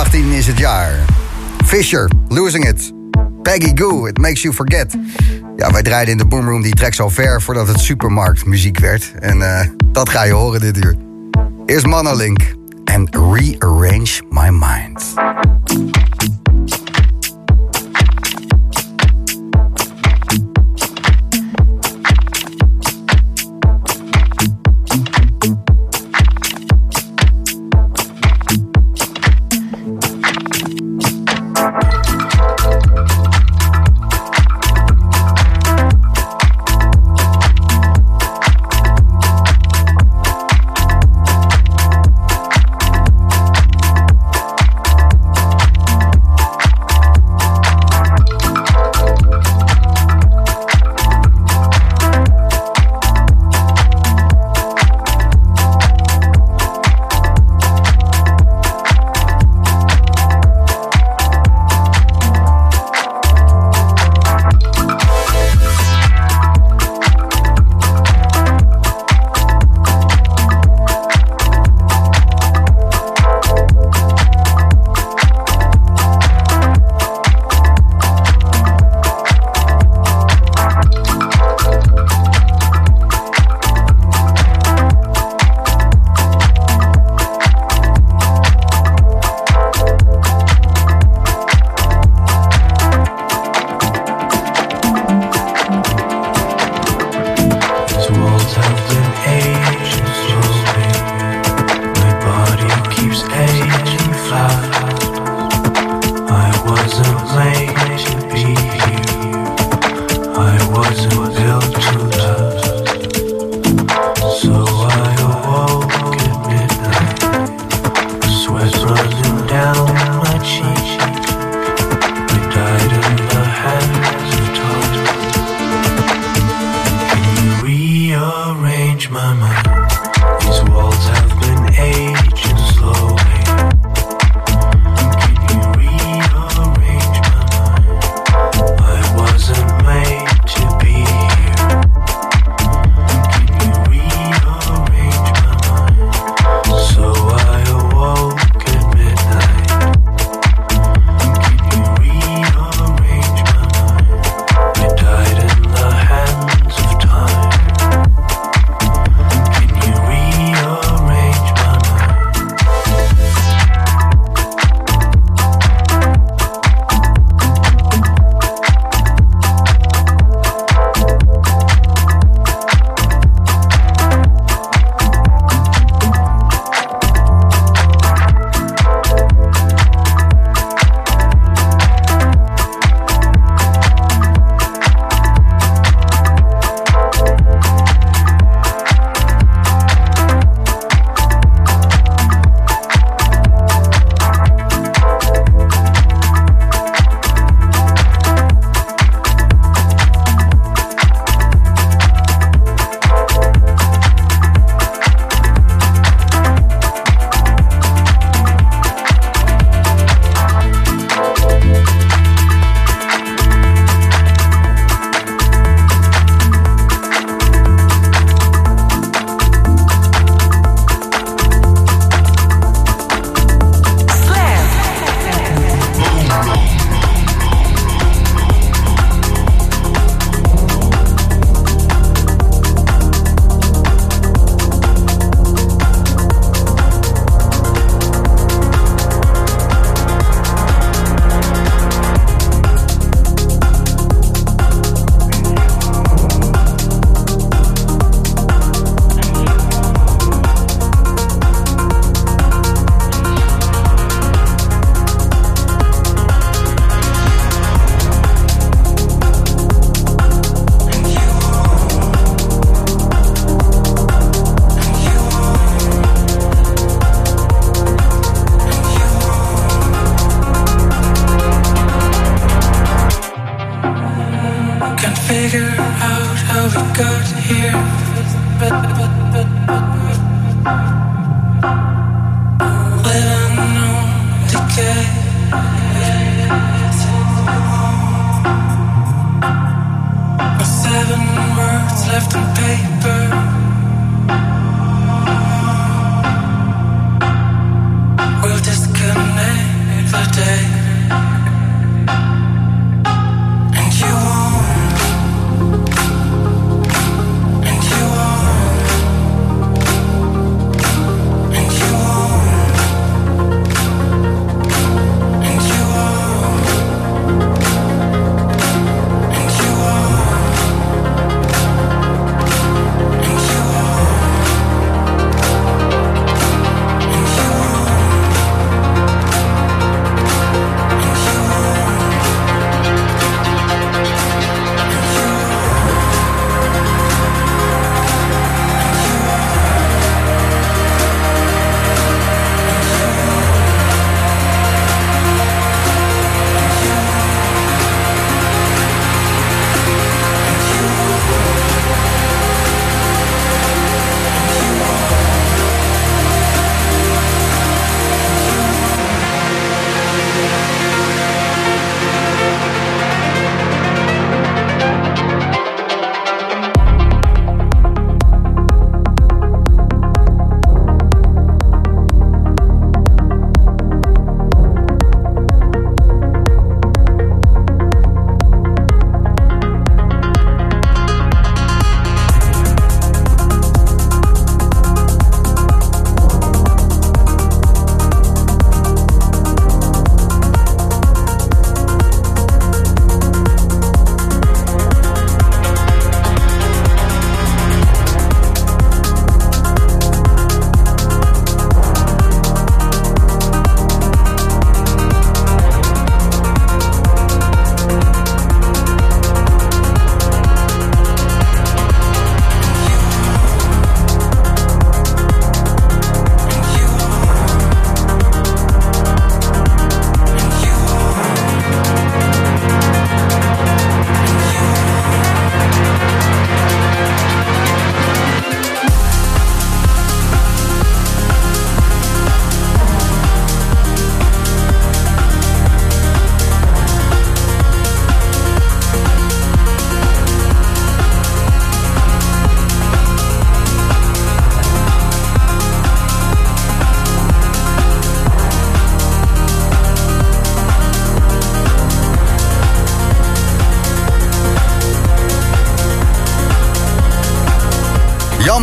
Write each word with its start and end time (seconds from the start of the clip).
2018 0.00 0.38
is 0.38 0.46
het 0.46 0.58
jaar. 0.58 0.90
Fisher, 1.64 2.10
Losing 2.28 2.68
It. 2.68 2.92
Peggy 3.42 3.72
Goo, 3.74 4.06
It 4.06 4.18
Makes 4.18 4.42
You 4.42 4.54
Forget. 4.54 4.96
Ja, 5.56 5.70
wij 5.70 5.82
draaiden 5.82 6.12
in 6.12 6.18
de 6.18 6.26
Boomroom 6.26 6.62
die 6.62 6.74
track 6.74 6.94
zo 6.94 7.08
ver 7.08 7.42
voordat 7.42 7.68
het 7.68 7.80
supermarktmuziek 7.80 8.78
werd. 8.78 9.12
En 9.18 9.38
uh, 9.38 9.60
dat 9.92 10.08
ga 10.08 10.22
je 10.22 10.32
horen 10.32 10.60
dit 10.60 10.76
uur. 10.76 10.96
Eerst 11.66 11.86
Monolink 11.86 12.40
en 12.84 13.08
Rearrange 13.10 14.22
My 14.30 14.48
Mind. 14.48 15.14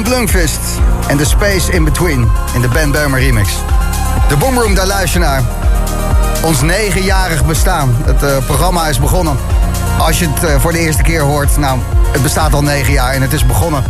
Lungfist 0.08 0.60
en 1.08 1.18
The 1.18 1.26
Space 1.26 1.72
in 1.72 1.84
Between 1.84 2.30
in 2.54 2.62
de 2.62 2.68
Ben 2.68 2.92
Beumer 2.92 3.20
remix. 3.20 3.50
De 4.28 4.38
Boomroom, 4.38 4.76
daar 4.76 4.88
luister 4.88 5.20
naar. 5.20 5.42
Ons 6.44 6.62
negenjarig 6.62 7.46
bestaan. 7.46 7.96
Het 8.06 8.24
uh, 8.24 8.38
programma 8.46 8.88
is 8.88 9.00
begonnen. 9.00 9.38
Als 10.00 10.20
je 10.20 10.28
het 10.30 10.44
uh, 10.44 10.60
voor 10.60 10.72
de 10.72 10.80
eerste 10.80 11.04
keer 11.04 11.22
hoort, 11.22 11.58
nou, 11.58 11.80
het 12.12 12.22
bestaat 12.22 12.54
al 12.54 12.64
negen 12.64 12.94
jaar 12.94 13.14
en 13.14 13.22
het 13.22 13.34
is 13.34 13.46
begonnen 13.46 13.84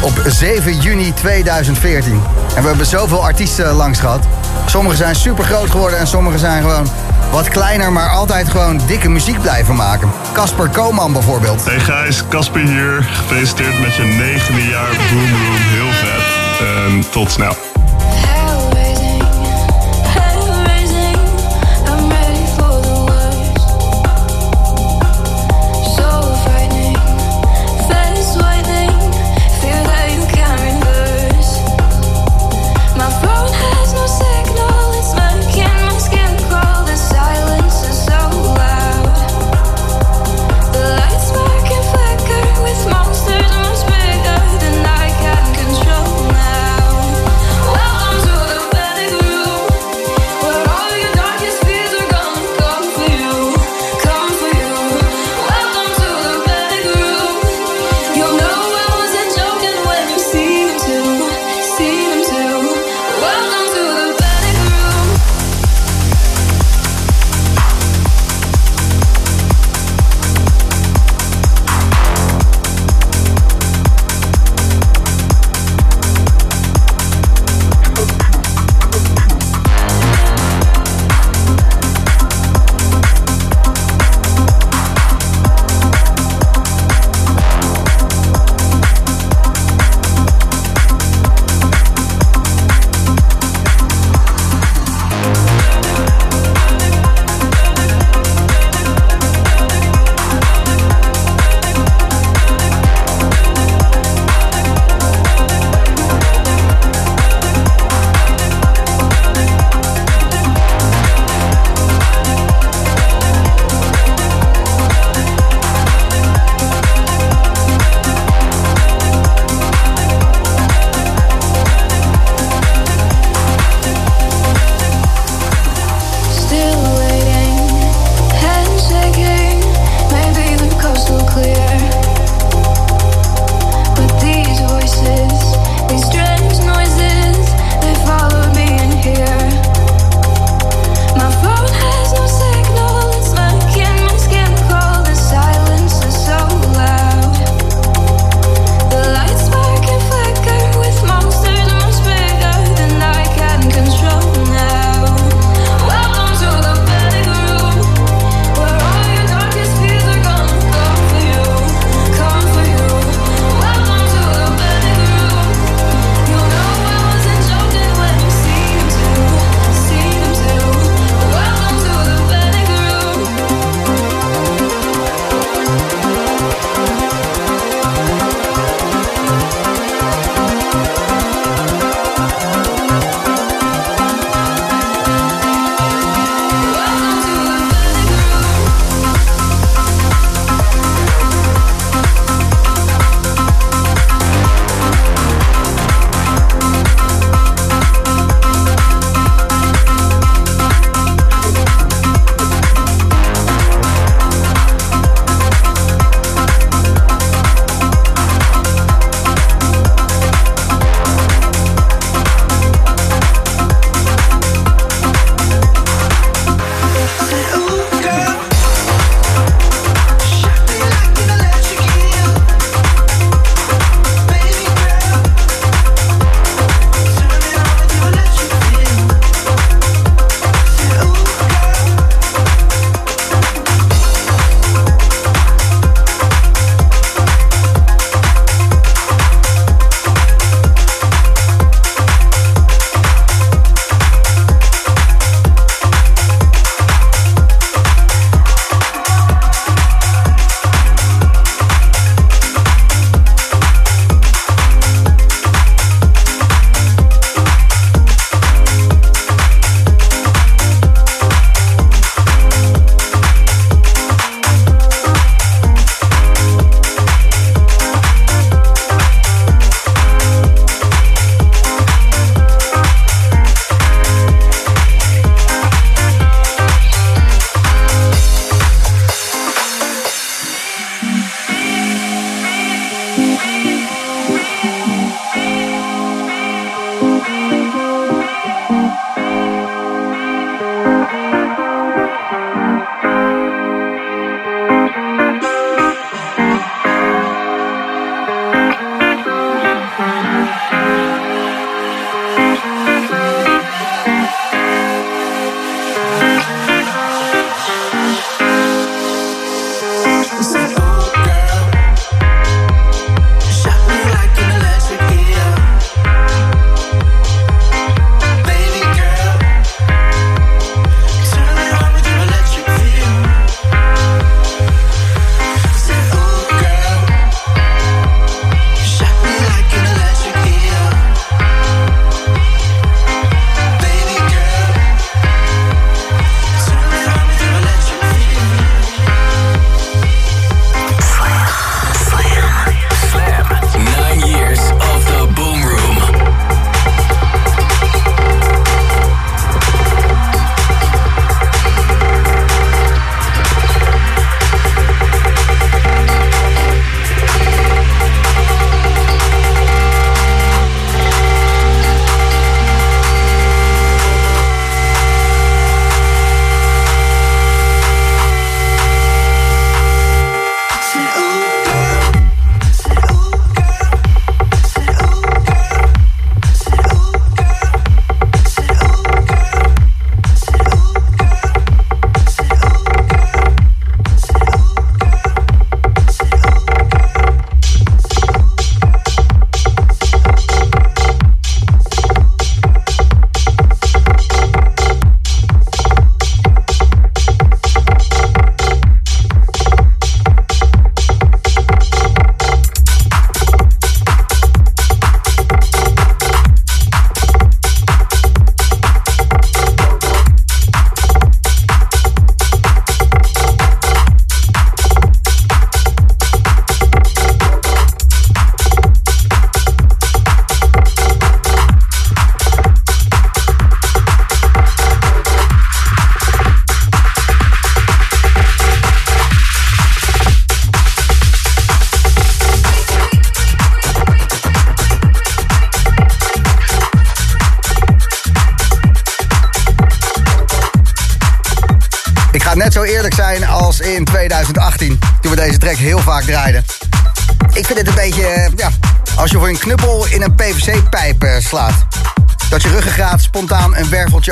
op 0.00 0.22
7 0.26 0.80
juni 0.80 1.12
2014. 1.14 2.22
En 2.54 2.62
we 2.62 2.68
hebben 2.68 2.86
zoveel 2.86 3.24
artiesten 3.24 3.72
langs 3.72 3.98
gehad. 3.98 4.24
Sommigen 4.66 4.98
zijn 4.98 5.14
super 5.14 5.44
groot 5.44 5.70
geworden 5.70 5.98
en 5.98 6.06
sommigen 6.06 6.38
zijn 6.38 6.62
gewoon 6.62 6.88
wat 7.30 7.48
kleiner, 7.48 7.92
maar 7.92 8.08
altijd 8.08 8.48
gewoon 8.48 8.80
dikke 8.86 9.08
muziek 9.08 9.40
blijven 9.40 9.74
maken. 9.74 10.10
Casper 10.32 10.68
Koman 10.68 11.12
bijvoorbeeld. 11.12 11.64
Hey 11.64 11.80
Gijs, 11.80 12.22
Casper 12.28 12.60
hier. 12.60 13.02
Gefeliciteerd 13.02 13.80
met 13.80 13.94
je 13.94 14.02
negende 14.02 14.66
jaar 14.66 14.90
Boomroom. 14.90 15.56
Heel 15.56 15.92
vet. 15.92 16.24
En 16.86 17.10
tot 17.10 17.30
snel. 17.30 17.75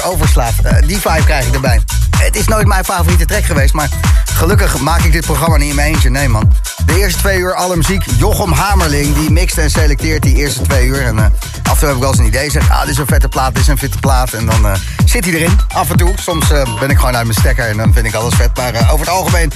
Overslaat. 0.03 0.53
Uh, 0.65 0.73
die 0.87 1.01
vibe 1.01 1.25
krijg 1.25 1.47
ik 1.47 1.55
erbij. 1.55 1.81
Het 2.19 2.37
is 2.37 2.47
nooit 2.47 2.67
mijn 2.67 2.85
favoriete 2.85 3.25
track 3.25 3.45
geweest, 3.45 3.75
maar 3.75 3.89
gelukkig 4.25 4.79
maak 4.79 5.01
ik 5.01 5.13
dit 5.13 5.25
programma 5.25 5.57
niet 5.57 5.69
in 5.69 5.75
mijn 5.75 5.93
eentje. 5.95 6.11
Nee 6.11 6.29
man. 6.29 6.53
De 6.87 6.99
eerste 6.99 7.19
twee 7.19 7.39
uur 7.39 7.55
alle 7.55 7.77
muziek. 7.77 8.05
Jochem 8.17 8.53
Hamerling, 8.53 9.15
die 9.15 9.31
mixt 9.31 9.59
en 9.59 9.71
selecteert 9.71 10.23
die 10.23 10.37
eerste 10.37 10.63
twee 10.63 10.87
uur. 10.87 11.03
En 11.03 11.17
uh, 11.17 11.25
af 11.63 11.73
en 11.73 11.79
toe 11.79 11.87
heb 11.87 11.95
ik 11.95 12.03
wel 12.03 12.11
eens 12.11 12.19
een 12.19 12.27
idee. 12.27 12.51
Zeg, 12.51 12.71
ah, 12.71 12.81
dit 12.81 12.91
is 12.91 12.99
een 12.99 13.07
vette 13.07 13.29
plaat, 13.29 13.55
dit 13.55 13.63
is 13.63 13.69
een 13.69 13.79
vette 13.79 13.99
plaat. 13.99 14.33
En 14.33 14.47
dan 14.47 14.67
uh, 14.67 14.73
zit 15.05 15.25
hij 15.25 15.35
erin, 15.35 15.59
af 15.75 15.91
en 15.91 15.97
toe. 15.97 16.13
Soms 16.21 16.49
ben 16.81 16.91
ik 16.91 16.99
gewoon 16.99 17.17
uit 17.17 17.27
mijn 17.27 17.39
stekker 17.39 17.69
en 17.69 17.77
dan 17.77 17.93
vind 17.93 18.07
ik 18.07 18.15
alles 18.15 18.35
vet. 18.35 18.57
Maar 18.57 18.91
over 18.93 19.07
het 19.07 19.15
algemeen, 19.15 19.53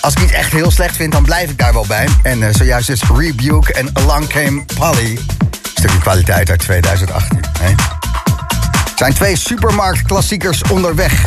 als 0.00 0.14
ik 0.14 0.20
iets 0.20 0.32
echt 0.32 0.52
heel 0.52 0.70
slecht 0.70 0.96
vind, 0.96 1.12
dan 1.12 1.22
blijf 1.22 1.50
ik 1.50 1.58
daar 1.58 1.72
wel 1.72 1.86
bij. 1.86 2.08
En 2.22 2.54
zojuist 2.54 2.90
is 2.90 3.02
Rebuke 3.16 3.72
en 3.72 3.90
Along 3.92 4.28
Came 4.28 4.64
Polly. 4.78 5.18
Stukje 5.74 5.98
kwaliteit 5.98 6.50
uit 6.50 6.60
2018. 6.60 7.40
Hè? 7.60 7.97
Zijn 8.98 9.14
twee 9.14 9.36
supermarktklassiekers 9.36 10.62
onderweg. 10.62 11.26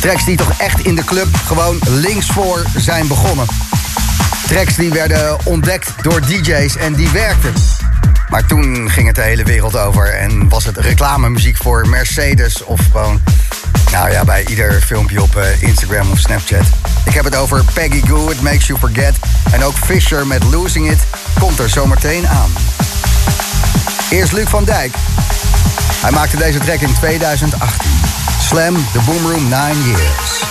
Tracks 0.00 0.24
die 0.24 0.36
toch 0.36 0.52
echt 0.58 0.80
in 0.80 0.94
de 0.94 1.04
club 1.04 1.26
gewoon 1.34 1.78
linksvoor 1.88 2.64
zijn 2.76 3.06
begonnen. 3.06 3.46
Tracks 4.46 4.74
die 4.74 4.90
werden 4.90 5.36
ontdekt 5.44 5.92
door 6.02 6.20
DJ's 6.20 6.76
en 6.76 6.94
die 6.94 7.08
werkten. 7.08 7.52
Maar 8.28 8.46
toen 8.46 8.90
ging 8.90 9.06
het 9.06 9.16
de 9.16 9.22
hele 9.22 9.44
wereld 9.44 9.76
over 9.76 10.14
en 10.14 10.48
was 10.48 10.64
het 10.64 10.76
reclamemuziek 10.76 11.56
voor 11.56 11.88
Mercedes 11.88 12.64
of 12.64 12.80
gewoon, 12.90 13.20
nou 13.92 14.10
ja, 14.10 14.24
bij 14.24 14.46
ieder 14.46 14.72
filmpje 14.72 15.22
op 15.22 15.36
uh, 15.36 15.62
Instagram 15.62 16.10
of 16.10 16.18
Snapchat. 16.18 16.66
Ik 17.04 17.12
heb 17.14 17.24
het 17.24 17.36
over 17.36 17.64
Peggy 17.72 18.06
Goo, 18.06 18.30
It 18.30 18.40
Makes 18.40 18.66
You 18.66 18.78
Forget. 18.78 19.14
En 19.52 19.64
ook 19.64 19.74
Fisher 19.74 20.26
met 20.26 20.44
Losing 20.44 20.90
It 20.90 21.04
komt 21.38 21.58
er 21.58 21.68
zometeen 21.68 22.28
aan. 22.28 22.50
Eerst 24.10 24.32
Luc 24.32 24.48
van 24.48 24.64
Dijk. 24.64 24.92
Hij 26.02 26.10
maakte 26.10 26.36
deze 26.36 26.58
track 26.58 26.80
in 26.80 26.94
2018. 26.94 27.90
Slam 28.40 28.74
The 28.74 29.00
Boom 29.06 29.26
Room 29.26 29.48
9 29.48 29.82
Years. 29.82 30.41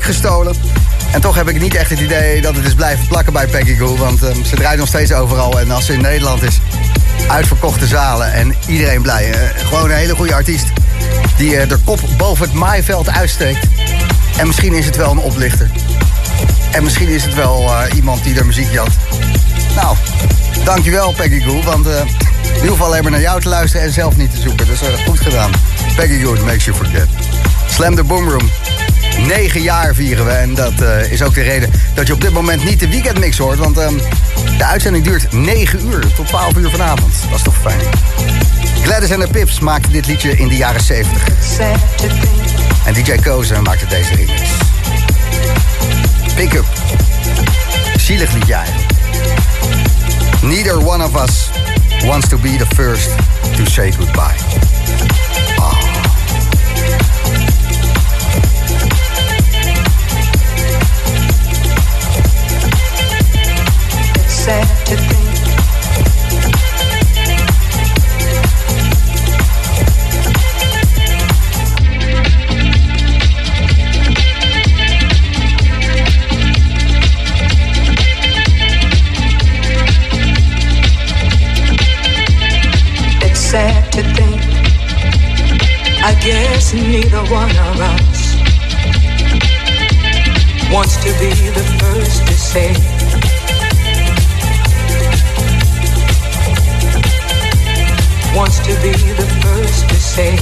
Gestolen. 0.00 0.54
En 1.12 1.20
toch 1.20 1.34
heb 1.34 1.48
ik 1.48 1.60
niet 1.60 1.74
echt 1.74 1.90
het 1.90 2.00
idee 2.00 2.40
dat 2.40 2.56
het 2.56 2.64
is 2.64 2.74
blijven 2.74 3.06
plakken 3.06 3.32
bij 3.32 3.46
Peggy 3.46 3.76
Goo. 3.76 3.96
Want 3.96 4.22
uh, 4.22 4.30
ze 4.44 4.56
draait 4.56 4.78
nog 4.78 4.88
steeds 4.88 5.12
overal. 5.12 5.60
En 5.60 5.70
als 5.70 5.86
ze 5.86 5.92
in 5.92 6.00
Nederland 6.00 6.42
is, 6.42 6.60
uitverkochte 7.28 7.86
zalen 7.86 8.32
en 8.32 8.54
iedereen 8.66 9.02
blij. 9.02 9.32
gewoon 9.56 9.90
een 9.90 9.96
hele 9.96 10.14
goede 10.14 10.34
artiest. 10.34 10.66
Die 11.36 11.66
de 11.66 11.78
kop 11.84 12.00
boven 12.16 12.44
het 12.44 12.54
maaiveld 12.54 13.10
uitsteekt. 13.10 13.66
En 14.36 14.46
misschien 14.46 14.72
is 14.72 14.86
het 14.86 14.96
wel 14.96 15.10
een 15.10 15.18
oplichter. 15.18 15.70
En 16.70 16.84
misschien 16.84 17.08
is 17.08 17.24
het 17.24 17.34
wel 17.34 17.70
iemand 17.94 18.24
die 18.24 18.34
de 18.34 18.44
muziek 18.44 18.70
jat. 18.70 18.90
Nou, 19.74 19.96
dankjewel 20.64 21.12
Peggy 21.12 21.40
Goo, 21.40 21.62
want 21.62 21.86
uh, 21.86 21.92
in 21.96 22.54
ieder 22.54 22.70
geval 22.70 22.86
alleen 22.86 23.02
maar 23.02 23.10
naar 23.10 23.20
jou 23.20 23.40
te 23.40 23.48
luisteren 23.48 23.86
en 23.86 23.92
zelf 23.92 24.16
niet 24.16 24.30
te 24.30 24.40
zoeken. 24.40 24.66
Dus 24.66 24.82
uh, 24.82 24.88
goed 25.06 25.20
gedaan. 25.20 25.50
Peggy 25.96 26.22
Goo, 26.22 26.44
Makes 26.44 26.64
You 26.64 26.76
Forget. 26.76 27.08
Slam 27.68 27.94
the 27.94 28.04
Boomroom. 28.04 28.50
Negen 29.18 29.62
jaar 29.62 29.94
vieren 29.94 30.24
we 30.24 30.30
en 30.30 30.54
dat 30.54 30.72
uh, 30.82 31.12
is 31.12 31.22
ook 31.22 31.34
de 31.34 31.42
reden 31.42 31.70
dat 31.94 32.06
je 32.06 32.12
op 32.12 32.20
dit 32.20 32.32
moment 32.32 32.64
niet 32.64 32.80
de 32.80 32.88
weekendmix 32.88 33.38
hoort. 33.38 33.58
Want 33.58 33.78
um, 33.78 34.00
de 34.58 34.64
uitzending 34.64 35.04
duurt 35.04 35.32
9 35.32 35.86
uur 35.86 36.12
tot 36.14 36.26
12 36.26 36.56
uur 36.56 36.70
vanavond. 36.70 37.14
Dat 37.28 37.38
is 37.38 37.42
toch 37.42 37.56
fijn. 37.60 37.80
Gladys 38.82 39.10
en 39.10 39.20
de 39.20 39.28
Pips 39.28 39.60
maakten 39.60 39.92
dit 39.92 40.06
liedje 40.06 40.36
in 40.36 40.48
de 40.48 40.56
jaren 40.56 40.80
70. 40.80 41.22
En 42.84 42.94
DJ 42.94 43.14
Kozen 43.14 43.62
maakte 43.62 43.86
deze 43.86 44.14
remix. 44.14 44.42
Pick 46.34 46.52
Up. 46.52 46.66
Zielig 47.96 48.32
liedje 48.32 48.54
eigenlijk. 48.54 48.92
Neither 50.42 50.86
one 50.86 51.04
of 51.04 51.14
us 51.14 51.50
wants 52.04 52.28
to 52.28 52.36
be 52.38 52.56
the 52.56 52.66
first 52.74 53.10
to 53.56 53.64
say 53.64 53.92
goodbye. 53.92 54.71
Sad 64.44 64.86
to 64.86 64.96
think 64.96 65.22
sad 83.52 83.92
to 83.92 84.02
think. 84.14 84.40
I 86.02 86.18
guess 86.24 86.72
neither 86.72 87.22
one 87.30 87.50
of 87.50 87.80
us 87.80 88.34
wants 90.72 90.96
to 91.04 91.12
be 91.20 91.34
the 91.50 91.76
first 91.78 92.26
to 92.28 92.32
say. 92.32 93.01
Wants 98.34 98.60
to 98.60 98.74
be 98.80 98.92
the 98.92 99.26
first 99.42 99.88
to 99.90 99.94
say. 99.94 100.36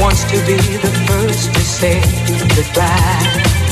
Wants 0.00 0.24
to 0.24 0.38
be 0.44 0.56
the 0.78 0.92
first 1.06 1.54
to 1.54 1.60
say 1.60 2.00
goodbye. 2.56 3.63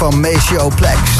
Van 0.00 0.20
Maceo 0.20 0.68
Plex. 0.68 1.19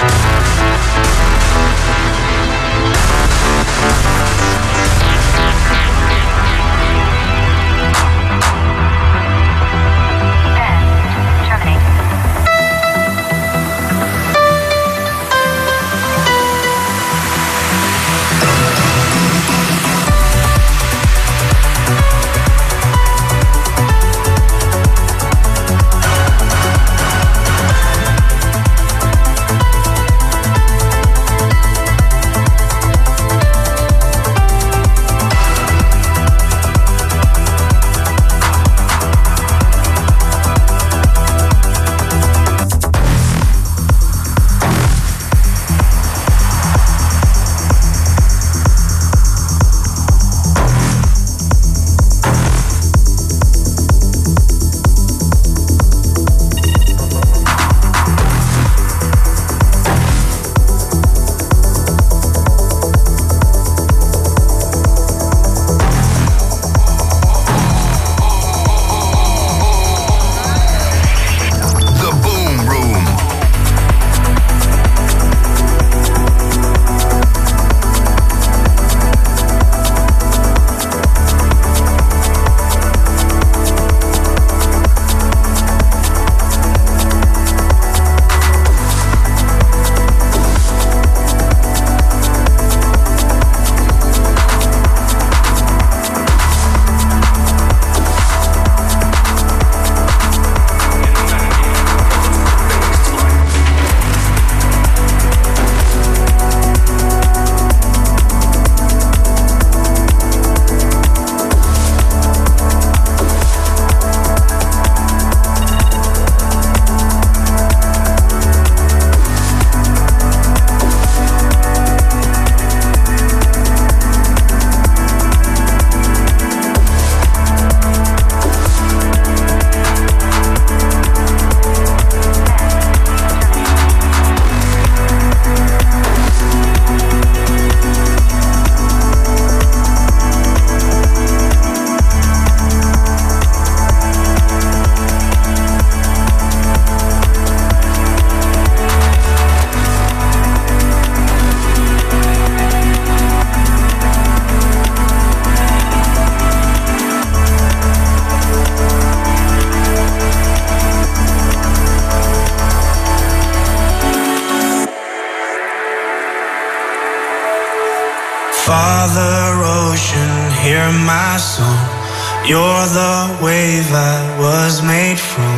wave 173.41 173.89
I 173.91 174.37
was 174.37 174.83
made 174.83 175.19
from. 175.19 175.57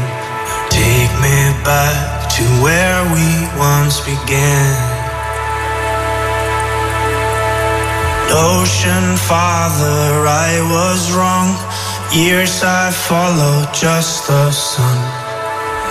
Take 0.72 1.13
me 1.19 1.39
back 1.67 2.32
to 2.36 2.43
where 2.63 3.04
we 3.12 3.28
once 3.60 4.00
began. 4.00 4.74
Ocean 8.32 9.17
father, 9.30 10.26
I 10.26 10.52
was 10.72 11.12
wrong. 11.12 11.50
Years 12.12 12.63
I 12.63 12.89
followed 12.89 13.69
just 13.74 14.28
the 14.28 14.52
sun. 14.52 14.98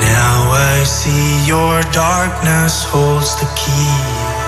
Now 0.00 0.50
I 0.50 0.82
see 0.84 1.46
your 1.46 1.82
darkness 1.92 2.84
holds 2.84 3.36
the 3.38 3.46
key. 3.54 4.41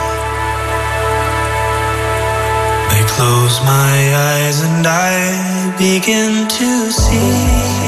Close 3.06 3.60
my 3.62 3.96
eyes 4.30 4.62
and 4.62 4.86
I 4.86 5.76
begin 5.78 6.48
to 6.48 6.90
see. 6.92 7.84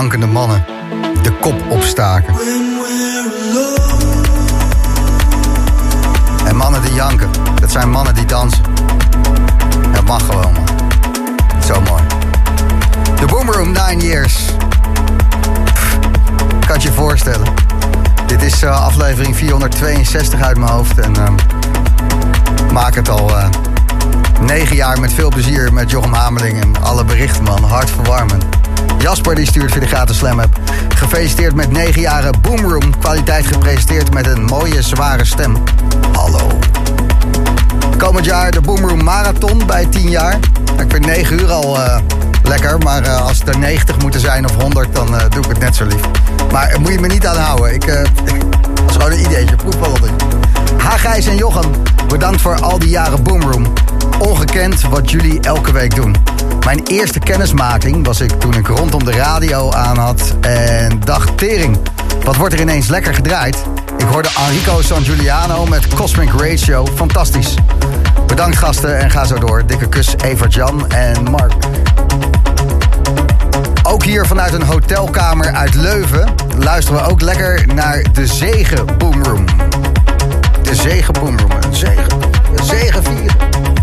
Jankende 0.00 0.26
mannen 0.26 0.64
de 1.22 1.32
kop 1.40 1.54
opstaken. 1.68 2.34
En 6.44 6.56
mannen 6.56 6.82
die 6.82 6.94
janken, 6.94 7.30
dat 7.60 7.70
zijn 7.70 7.90
mannen 7.90 8.14
die 8.14 8.24
dansen. 8.24 8.64
Dat 9.92 10.04
mag 10.04 10.24
gewoon, 10.24 10.52
man. 10.52 10.66
Zo 11.66 11.80
mooi. 11.80 12.02
De 13.16 13.26
Boomroom 13.26 13.72
9 13.72 14.00
Years. 14.00 14.44
Pff, 15.64 15.98
kan 16.66 16.80
je 16.80 16.92
voorstellen. 16.92 17.46
Dit 18.26 18.42
is 18.42 18.62
eh, 18.62 18.84
aflevering 18.84 19.36
462 19.36 20.40
uit 20.40 20.58
mijn 20.58 20.70
hoofd. 20.70 20.98
En 20.98 21.16
ehm, 21.16 21.34
maak 22.72 22.94
het 22.94 23.08
al 23.08 23.36
eh, 23.36 23.48
negen 24.40 24.76
jaar 24.76 25.00
met 25.00 25.12
veel 25.12 25.28
plezier 25.28 25.72
met 25.72 25.90
Jochem 25.90 26.12
Hameling 26.12 26.62
en 26.62 26.82
alle 26.82 27.04
berichten, 27.04 27.42
man. 27.42 27.64
Hartverwarmend. 27.64 28.59
Jasper 28.98 29.34
die 29.34 29.46
stuurt 29.46 29.72
via 29.72 29.80
de 29.80 29.86
gratis 29.86 30.16
Slam 30.16 30.40
app. 30.40 30.58
Gefeliciteerd 30.88 31.54
met 31.54 31.70
negen 31.72 32.00
jaren 32.00 32.40
Boomroom. 32.40 32.98
Kwaliteit 32.98 33.46
gepresenteerd 33.46 34.14
met 34.14 34.26
een 34.26 34.44
mooie, 34.44 34.82
zware 34.82 35.24
stem. 35.24 35.56
Hallo. 36.12 36.58
Komend 37.96 38.24
jaar 38.24 38.50
de 38.50 38.60
Boomroom 38.60 39.04
Marathon 39.04 39.62
bij 39.66 39.86
10 39.86 40.10
jaar. 40.10 40.38
Ik 40.78 40.90
vind 40.90 41.06
9 41.06 41.40
uur 41.40 41.50
al 41.50 41.82
eh, 41.82 42.00
lekker, 42.42 42.78
maar 42.78 43.02
eh, 43.02 43.26
als 43.26 43.38
het 43.38 43.48
er 43.48 43.58
90 43.58 43.98
moeten 43.98 44.20
zijn 44.20 44.44
of 44.44 44.54
100, 44.54 44.94
dan 44.94 45.16
eh, 45.16 45.30
doe 45.30 45.42
ik 45.42 45.48
het 45.48 45.58
net 45.58 45.76
zo 45.76 45.84
lief. 45.84 46.00
Maar 46.52 46.76
moet 46.80 46.92
je 46.92 47.00
me 47.00 47.06
niet 47.06 47.26
aan 47.26 47.36
houden. 47.36 47.74
Ik, 47.74 47.86
dat 47.86 48.08
is 48.88 48.92
gewoon 48.92 49.12
een 49.12 49.20
ideetje. 49.20 49.56
Proef 49.56 49.78
wel. 49.78 49.96
Hagijs 50.76 51.26
en 51.26 51.36
Jochem, 51.36 51.70
bedankt 52.08 52.40
voor 52.40 52.60
al 52.60 52.78
die 52.78 52.88
jaren 52.88 53.22
Boomroom. 53.22 53.72
Ongekend 54.20 54.82
wat 54.82 55.10
jullie 55.10 55.40
elke 55.40 55.72
week 55.72 55.94
doen. 55.94 56.16
Mijn 56.64 56.80
eerste 56.86 57.18
kennismaking 57.18 58.06
was 58.06 58.20
ik 58.20 58.30
toen 58.30 58.54
ik 58.54 58.66
rondom 58.66 59.04
de 59.04 59.12
radio 59.12 59.72
aan 59.72 59.96
had 59.96 60.36
en 60.40 61.00
dacht 61.04 61.38
tering. 61.38 61.78
Wat 62.24 62.36
wordt 62.36 62.54
er 62.54 62.60
ineens 62.60 62.88
lekker 62.88 63.14
gedraaid? 63.14 63.56
Ik 63.96 64.06
hoorde 64.06 64.28
Enrico 64.46 64.82
San 64.82 65.04
Giuliano 65.04 65.66
met 65.66 65.88
Cosmic 65.94 66.30
Ratio. 66.36 66.86
Fantastisch. 66.94 67.54
Bedankt 68.26 68.56
gasten 68.56 68.98
en 68.98 69.10
ga 69.10 69.24
zo 69.24 69.38
door. 69.38 69.66
Dikke 69.66 69.88
kus 69.88 70.14
Evert 70.24 70.54
Jan 70.54 70.90
en 70.90 71.22
Mark. 71.22 71.52
Ook 73.82 74.04
hier 74.04 74.26
vanuit 74.26 74.52
een 74.52 74.62
hotelkamer 74.62 75.52
uit 75.52 75.74
Leuven 75.74 76.34
luisteren 76.58 77.02
we 77.02 77.08
ook 77.10 77.20
lekker 77.20 77.66
naar 77.74 78.02
de 78.12 78.26
Zegen 78.26 78.98
Boomroom. 78.98 79.44
De 80.62 80.74
Zegen 80.74 81.12
Boomroom. 81.12 81.50
Een 81.50 81.74
zegen. 81.74 82.06
Een 82.56 82.64
zegen 82.64 83.04
vieren. 83.04 83.79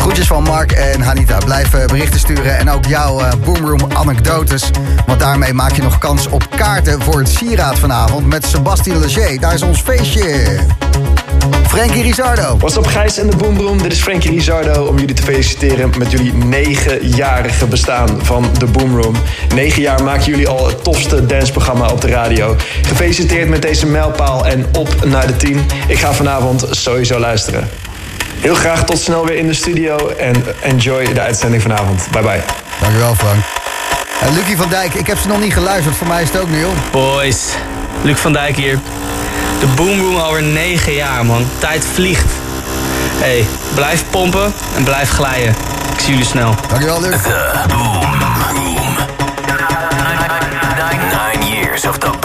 Groetjes 0.00 0.26
van 0.26 0.42
Mark 0.42 0.72
en 0.72 1.00
Hanita. 1.00 1.38
Blijf 1.38 1.74
eh, 1.74 1.84
berichten 1.84 2.20
sturen 2.20 2.58
en 2.58 2.70
ook 2.70 2.86
jouw 2.86 3.20
eh, 3.20 3.32
Boomroom 3.44 3.80
anekdotes. 3.92 4.70
Want 5.06 5.20
daarmee 5.20 5.52
maak 5.52 5.72
je 5.72 5.82
nog 5.82 5.98
kans 5.98 6.26
op 6.26 6.46
kaarten 6.56 7.02
voor 7.02 7.18
het 7.18 7.28
sieraad 7.28 7.78
vanavond 7.78 8.26
met 8.26 8.44
Sebastien 8.44 8.98
Leger. 8.98 9.40
Daar 9.40 9.54
is 9.54 9.62
ons 9.62 9.80
feestje. 9.80 10.44
Frankie 11.66 12.02
Rizardo. 12.02 12.56
What's 12.56 12.76
up 12.76 12.86
Gijs 12.86 13.18
en 13.18 13.30
de 13.30 13.36
Boomroom, 13.36 13.82
dit 13.82 13.92
is 13.92 14.00
Frankie 14.00 14.30
Rizardo 14.30 14.84
om 14.84 14.98
jullie 14.98 15.14
te 15.14 15.22
feliciteren 15.22 15.90
met 15.98 16.10
jullie 16.10 16.32
negenjarige 16.32 17.66
bestaan 17.66 18.08
van 18.22 18.50
de 18.58 18.66
Boomroom. 18.66 19.14
Negen 19.54 19.82
jaar 19.82 20.02
maken 20.02 20.24
jullie 20.24 20.48
al 20.48 20.66
het 20.66 20.84
tofste 20.84 21.26
danceprogramma 21.26 21.88
op 21.88 22.00
de 22.00 22.08
radio. 22.08 22.56
Gefeliciteerd 22.82 23.48
met 23.48 23.62
deze 23.62 23.86
mijlpaal 23.86 24.46
en 24.46 24.66
op 24.78 25.04
naar 25.04 25.26
de 25.26 25.36
tien. 25.36 25.66
Ik 25.88 25.98
ga 25.98 26.12
vanavond 26.12 26.66
sowieso 26.70 27.18
luisteren. 27.18 27.89
Heel 28.40 28.54
graag 28.54 28.84
tot 28.84 28.98
snel 28.98 29.26
weer 29.26 29.36
in 29.36 29.46
de 29.46 29.54
studio 29.54 30.08
en 30.08 30.34
enjoy 30.60 31.12
de 31.12 31.20
uitzending 31.20 31.62
vanavond. 31.62 32.08
Bye 32.10 32.22
bye. 32.22 32.42
Dankjewel, 32.80 33.14
Frank. 33.14 33.44
En 34.20 34.34
Lucie 34.34 34.56
van 34.56 34.68
Dijk, 34.68 34.94
ik 34.94 35.06
heb 35.06 35.18
ze 35.18 35.28
nog 35.28 35.40
niet 35.40 35.52
geluisterd. 35.52 35.96
Voor 35.96 36.06
mij 36.06 36.22
is 36.22 36.28
het 36.28 36.40
ook 36.40 36.50
nieuw. 36.50 36.70
Boys, 36.90 37.48
Luc 38.02 38.18
van 38.18 38.32
Dijk 38.32 38.56
hier. 38.56 38.78
De 39.60 39.66
Boomroom 39.66 40.16
alweer 40.16 40.42
9 40.42 40.92
jaar, 40.92 41.26
man. 41.26 41.46
Tijd 41.58 41.84
vliegt. 41.92 42.32
hey, 43.18 43.46
blijf 43.74 44.04
pompen 44.10 44.52
en 44.76 44.84
blijf 44.84 45.10
glijden. 45.10 45.54
Ik 45.92 46.00
zie 46.00 46.10
jullie 46.10 46.26
snel. 46.26 46.54
Dankjewel, 46.68 47.00
Luc. 47.00 47.22
The 47.22 47.62
Boom 47.68 48.14
Room. 48.54 48.96
Nine 51.10 51.56
years 51.56 51.84
of 51.86 51.98
the 51.98 52.19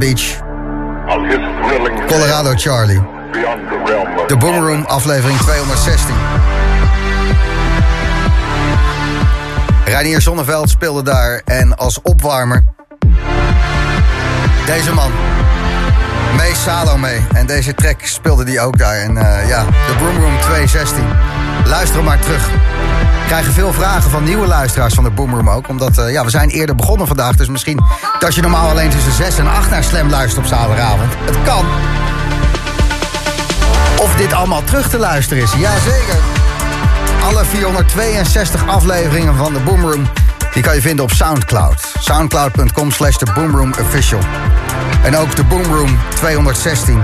Beach, 0.00 0.38
Colorado 2.06 2.52
Charlie. 2.54 3.02
De 4.26 4.36
Boomroom, 4.38 4.84
aflevering 4.84 5.38
216. 5.38 6.14
Reinier 9.84 10.20
Zonneveld 10.20 10.70
speelde 10.70 11.02
daar 11.02 11.42
en 11.44 11.76
als 11.76 12.02
opwarmer... 12.02 12.64
deze 14.66 14.94
man, 14.94 15.10
Mee 16.36 16.54
Salome. 16.54 17.18
En 17.32 17.46
deze 17.46 17.74
track 17.74 18.00
speelde 18.02 18.44
die 18.44 18.60
ook 18.60 18.78
daar. 18.78 18.96
En 18.96 19.16
uh, 19.16 19.48
ja, 19.48 19.64
de 19.64 19.94
Boomroom 19.98 20.40
216. 20.40 21.04
Luister 21.64 22.04
maar 22.04 22.18
terug. 22.18 22.48
Krijgen 23.30 23.52
veel 23.52 23.72
vragen 23.72 24.10
van 24.10 24.24
nieuwe 24.24 24.46
luisteraars 24.46 24.94
van 24.94 25.04
de 25.04 25.10
Boomroom 25.10 25.50
ook. 25.50 25.68
Omdat 25.68 25.98
uh, 25.98 26.12
ja, 26.12 26.24
we 26.24 26.30
zijn 26.30 26.48
eerder 26.48 26.74
begonnen 26.74 27.06
vandaag. 27.06 27.36
Dus 27.36 27.48
misschien 27.48 27.80
dat 28.18 28.34
je 28.34 28.40
normaal 28.40 28.70
alleen 28.70 28.90
tussen 28.90 29.12
6 29.12 29.38
en 29.38 29.46
8 29.46 29.70
naar 29.70 29.84
Slam 29.84 30.10
luistert 30.10 30.44
op 30.44 30.50
zaterdagavond. 30.50 31.12
Het 31.24 31.42
kan. 31.44 31.66
Of 33.98 34.14
dit 34.16 34.32
allemaal 34.32 34.64
terug 34.64 34.88
te 34.88 34.98
luisteren 34.98 35.42
is. 35.42 35.52
Jazeker. 35.52 36.18
Alle 37.22 37.44
462 37.44 38.66
afleveringen 38.66 39.36
van 39.36 39.52
de 39.52 39.60
Boomroom... 39.60 40.08
die 40.52 40.62
kan 40.62 40.74
je 40.74 40.80
vinden 40.80 41.04
op 41.04 41.10
Soundcloud. 41.10 41.92
Soundcloud.com 41.98 42.90
slash 42.90 43.16
de 43.16 43.26
Boomroom 43.34 43.72
Official. 43.80 44.20
En 45.02 45.16
ook 45.16 45.36
de 45.36 45.44
Boomroom 45.44 45.98
216. 46.14 47.02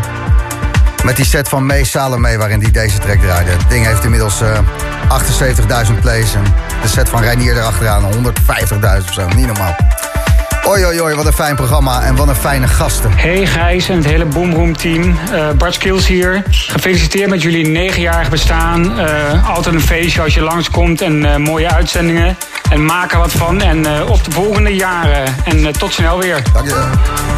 Met 1.05 1.16
die 1.16 1.24
set 1.24 1.49
van 1.49 1.66
May 1.66 1.85
Salome 1.85 2.37
waarin 2.39 2.59
die 2.59 2.70
deze 2.70 2.99
track 2.99 3.18
draaide. 3.18 3.51
Het 3.51 3.68
ding 3.68 3.87
heeft 3.87 4.05
inmiddels 4.05 4.43
uh, 4.43 4.59
78.000 5.09 6.00
plays. 6.00 6.34
En 6.34 6.44
de 6.82 6.88
set 6.88 7.09
van 7.09 7.22
Reinier 7.22 7.57
erachteraan 7.57 8.12
150.000 8.12 9.09
of 9.09 9.12
zo. 9.12 9.28
Niet 9.36 9.46
normaal. 9.46 9.76
Oi, 10.66 10.84
oi, 10.84 11.00
oi, 11.00 11.14
wat 11.14 11.26
een 11.26 11.32
fijn 11.32 11.57
programma 11.57 12.02
en 12.02 12.16
wat 12.16 12.28
een 12.28 12.34
fijne 12.34 12.68
gasten. 12.68 13.12
Hey 13.16 13.46
Gijs 13.46 13.88
en 13.88 13.96
het 13.96 14.04
hele 14.04 14.24
Boomroom 14.24 14.76
team. 14.76 15.02
Uh, 15.32 15.50
Bart 15.50 15.74
Skills 15.74 16.07
hier. 16.07 16.42
Gefeliciteerd 16.50 17.30
met 17.30 17.42
jullie 17.42 17.68
negenjarig 17.68 18.30
bestaan. 18.30 19.00
Uh, 19.00 19.54
altijd 19.54 19.74
een 19.74 19.80
feestje 19.80 20.22
als 20.22 20.34
je 20.34 20.40
langskomt 20.40 21.00
en 21.00 21.24
uh, 21.24 21.36
mooie 21.36 21.70
uitzendingen. 21.70 22.36
En 22.70 22.84
maak 22.84 23.12
er 23.12 23.18
wat 23.18 23.32
van. 23.32 23.62
En 23.62 24.02
op 24.02 24.24
de 24.24 24.30
volgende 24.30 24.74
jaren. 24.74 25.24
En 25.44 25.72
tot 25.72 25.92
snel 25.92 26.18
weer. 26.18 26.42
Dank 26.52 26.66
je. 26.66 27.36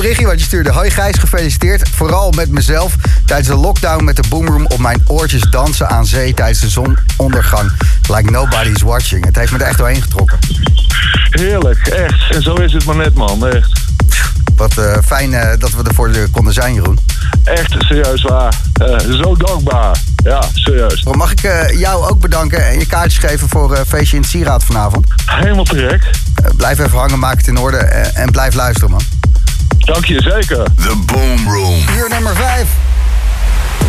Berichtje 0.00 0.26
wat 0.26 0.38
je 0.38 0.44
stuurde. 0.44 0.72
Hoi 0.72 0.90
Gijs, 0.90 1.16
gefeliciteerd. 1.18 1.88
Vooral 1.88 2.30
met 2.30 2.50
mezelf. 2.50 2.94
Tijdens 3.24 3.48
de 3.48 3.54
lockdown 3.54 4.04
met 4.04 4.16
de 4.16 4.22
boomroom 4.28 4.66
op 4.66 4.78
mijn 4.78 5.02
oortjes 5.06 5.42
dansen 5.42 5.88
aan 5.88 6.06
zee 6.06 6.34
tijdens 6.34 6.60
de 6.60 6.68
zonondergang. 6.68 7.72
Like 8.08 8.30
nobody's 8.30 8.82
watching. 8.82 9.24
Het 9.24 9.36
heeft 9.36 9.52
me 9.52 9.58
er 9.58 9.66
echt 9.66 9.78
doorheen 9.78 10.02
getrokken. 10.02 10.38
Heerlijk, 11.30 11.86
echt. 11.86 12.34
En 12.34 12.42
zo 12.42 12.54
is 12.54 12.72
het 12.72 12.84
maar 12.84 12.96
net, 12.96 13.14
man. 13.14 13.46
Echt. 13.46 13.80
Wat 14.56 14.78
eh, 14.78 14.98
fijn 15.04 15.34
eh, 15.34 15.58
dat 15.58 15.70
we 15.70 15.82
ervoor 15.82 16.08
eh, 16.08 16.22
konden 16.30 16.52
zijn, 16.52 16.74
Jeroen. 16.74 16.98
Echt, 17.44 17.74
serieus 17.78 18.22
waar. 18.22 18.54
Eh, 18.72 18.98
zo 18.98 19.36
dankbaar. 19.36 19.98
Ja, 20.24 20.42
serieus. 20.52 21.04
Mag 21.04 21.32
ik 21.32 21.72
jou 21.76 22.08
ook 22.08 22.20
bedanken 22.20 22.66
en 22.66 22.78
je 22.78 22.86
kaartjes 22.86 23.18
geven 23.30 23.48
voor 23.48 23.84
feestje 23.86 24.16
in 24.16 24.22
het 24.22 24.30
Sieraad 24.30 24.64
vanavond? 24.64 25.06
Helemaal 25.26 25.64
terecht. 25.64 26.06
Blijf 26.56 26.78
even 26.78 26.98
hangen, 26.98 27.18
maak 27.18 27.36
het 27.36 27.46
in 27.46 27.58
orde 27.58 27.76
en 27.76 28.30
blijf 28.30 28.54
luisteren, 28.54 28.90
man. 28.90 29.17
Dank 29.92 30.04
je, 30.04 30.22
zeker. 30.22 30.64
The 30.74 30.96
Boom 31.06 31.48
Room. 31.48 31.84
Uur 31.96 32.08
nummer 32.08 32.36
5. 32.36 32.68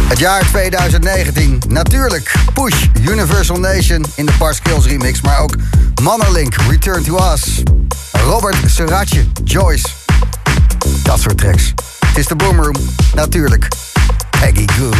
Het 0.08 0.20
jaar 0.20 0.45
2019. 0.45 1.62
Natuurlijk 1.68 2.34
Push, 2.54 2.86
Universal 3.08 3.58
Nation 3.60 4.06
in 4.16 4.26
de 4.26 4.32
Par 4.38 4.54
Skills 4.54 4.86
remix. 4.86 5.22
Maar 5.22 5.39
ook 5.39 5.56
Mannerlink, 6.02 6.56
Return 6.70 7.04
to 7.04 7.34
Us. 7.34 7.64
Robert 8.12 8.56
Serace, 8.66 9.26
Joyce. 9.43 9.88
Dat 11.04 11.20
soort 11.20 11.38
tracks. 11.38 11.74
Het 12.06 12.18
is 12.18 12.26
de 12.26 12.36
Boomroom. 12.36 12.76
Natuurlijk. 13.14 13.68
Peggy 14.39 14.66
Goo. 14.78 14.91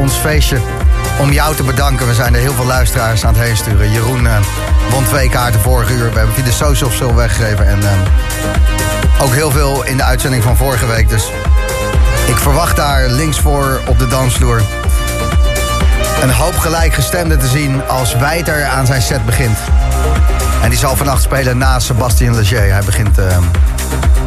Ons 0.00 0.14
feestje. 0.14 0.58
Om 1.18 1.32
jou 1.32 1.54
te 1.54 1.62
bedanken. 1.62 2.06
We 2.06 2.14
zijn 2.14 2.34
er 2.34 2.40
heel 2.40 2.52
veel 2.52 2.64
luisteraars 2.64 3.24
aan 3.24 3.34
het 3.34 3.42
heen 3.42 3.56
sturen. 3.56 3.90
Jeroen 3.90 4.24
uh, 4.24 4.36
won 4.90 5.04
twee 5.04 5.28
kaarten 5.28 5.60
vorige 5.60 5.92
uur. 5.92 6.10
We 6.10 6.16
hebben 6.16 6.34
via 6.34 6.44
de 6.44 6.52
socials 6.52 6.94
veel 6.94 7.14
weggegeven. 7.14 7.66
En 7.66 7.78
uh, 7.78 9.22
ook 9.22 9.32
heel 9.34 9.50
veel 9.50 9.84
in 9.84 9.96
de 9.96 10.02
uitzending 10.02 10.42
van 10.42 10.56
vorige 10.56 10.86
week. 10.86 11.08
Dus 11.08 11.30
ik 12.26 12.36
verwacht 12.36 12.76
daar 12.76 13.08
links 13.08 13.38
voor 13.38 13.80
op 13.86 13.98
de 13.98 14.06
dansvloer... 14.06 14.62
een 16.22 16.32
hoop 16.32 16.58
gelijkgestemden 16.58 17.38
te 17.38 17.46
zien 17.46 17.88
als 17.88 18.14
Wijter 18.14 18.64
aan 18.64 18.86
zijn 18.86 19.02
set 19.02 19.26
begint. 19.26 19.58
En 20.62 20.70
die 20.70 20.78
zal 20.78 20.96
vannacht 20.96 21.22
spelen 21.22 21.58
na 21.58 21.78
Sebastien 21.78 22.34
Leger. 22.34 22.72
Hij 22.72 22.82
begint 22.84 23.18
uh, 23.18 23.24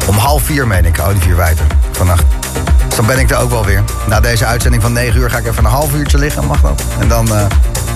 om 0.06 0.16
half 0.16 0.42
vier, 0.42 0.66
meen 0.66 0.84
ik, 0.84 1.00
Olivier 1.06 1.36
Wijter, 1.36 1.66
vannacht. 1.92 2.33
Dan 2.96 3.06
ben 3.06 3.18
ik 3.18 3.30
er 3.30 3.36
ook 3.36 3.50
wel 3.50 3.64
weer. 3.64 3.84
Na 4.06 4.20
deze 4.20 4.44
uitzending 4.44 4.82
van 4.82 4.92
9 4.92 5.20
uur 5.20 5.30
ga 5.30 5.38
ik 5.38 5.46
even 5.46 5.64
een 5.64 5.70
half 5.70 5.94
uurtje 5.94 6.18
liggen, 6.18 6.46
mag 6.46 6.60
dat. 6.60 6.82
En 6.98 7.08
dan 7.08 7.28
uh, 7.32 7.44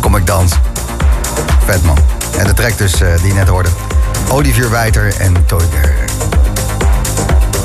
kom 0.01 0.16
ik 0.16 0.26
dansen. 0.26 0.61
Vet 1.64 1.82
man. 1.82 1.99
En 2.38 2.46
de 2.46 2.53
track 2.53 2.78
dus 2.78 3.01
uh, 3.01 3.16
die 3.16 3.26
je 3.26 3.34
net 3.34 3.49
hoorde. 3.49 3.68
Olivier 4.28 4.70
Wijter 4.70 5.14
en 5.18 5.46
Toiger. 5.46 5.94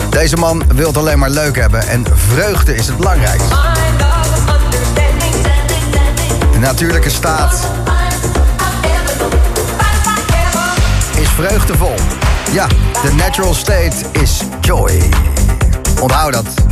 Deze 0.10 0.36
man 0.36 0.64
wil 0.68 0.92
alleen 0.96 1.20
maar 1.20 1.30
leuk 1.30 1.56
hebben 1.56 1.88
en 1.88 2.06
vreugde 2.16 2.76
is 2.76 2.88
het 2.88 2.98
belangrijkste. 2.98 3.56
De 6.52 6.60
natuurlijke 6.60 7.10
staat 7.10 7.68
is 11.16 11.30
vreugdevol. 11.30 11.96
Ja, 12.52 12.68
de 13.02 13.14
natural 13.16 13.54
state 13.54 13.96
is 14.12 14.42
joy. 14.62 15.10
Onthoud 16.00 16.34
dat. 16.34 16.63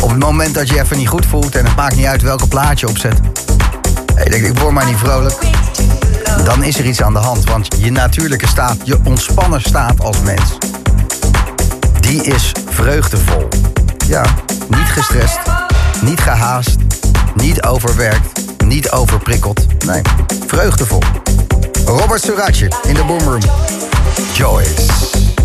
Op 0.00 0.10
het 0.10 0.18
moment 0.18 0.54
dat 0.54 0.68
je 0.68 0.74
je 0.74 0.80
even 0.80 0.96
niet 0.96 1.08
goed 1.08 1.26
voelt 1.26 1.54
en 1.54 1.64
het 1.64 1.76
maakt 1.76 1.96
niet 1.96 2.06
uit 2.06 2.22
welke 2.22 2.46
plaat 2.48 2.80
je 2.80 2.88
opzet. 2.88 3.18
Je 4.24 4.46
ik 4.46 4.58
word 4.58 4.72
maar 4.72 4.86
niet 4.86 4.96
vrolijk. 4.96 5.34
Dan 6.44 6.62
is 6.64 6.78
er 6.78 6.84
iets 6.84 7.02
aan 7.02 7.12
de 7.12 7.18
hand. 7.18 7.44
Want 7.44 7.68
je 7.78 7.90
natuurlijke 7.90 8.46
staat, 8.46 8.76
je 8.84 8.98
ontspannen 9.04 9.60
staat 9.60 10.00
als 10.00 10.20
mens. 10.20 10.58
Die 12.00 12.22
is 12.22 12.52
vreugdevol. 12.68 13.48
Ja, 14.06 14.24
niet 14.68 14.88
gestrest, 14.88 15.38
niet 16.00 16.20
gehaast, 16.20 16.76
niet 17.34 17.62
overwerkt, 17.62 18.40
niet 18.64 18.90
overprikkeld. 18.90 19.66
Nee, 19.86 20.02
vreugdevol. 20.46 21.02
Robert 21.84 22.22
Suratje 22.22 22.70
in 22.82 22.94
de 22.94 23.04
Boomroom. 23.04 23.42
Joyce. 24.32 25.39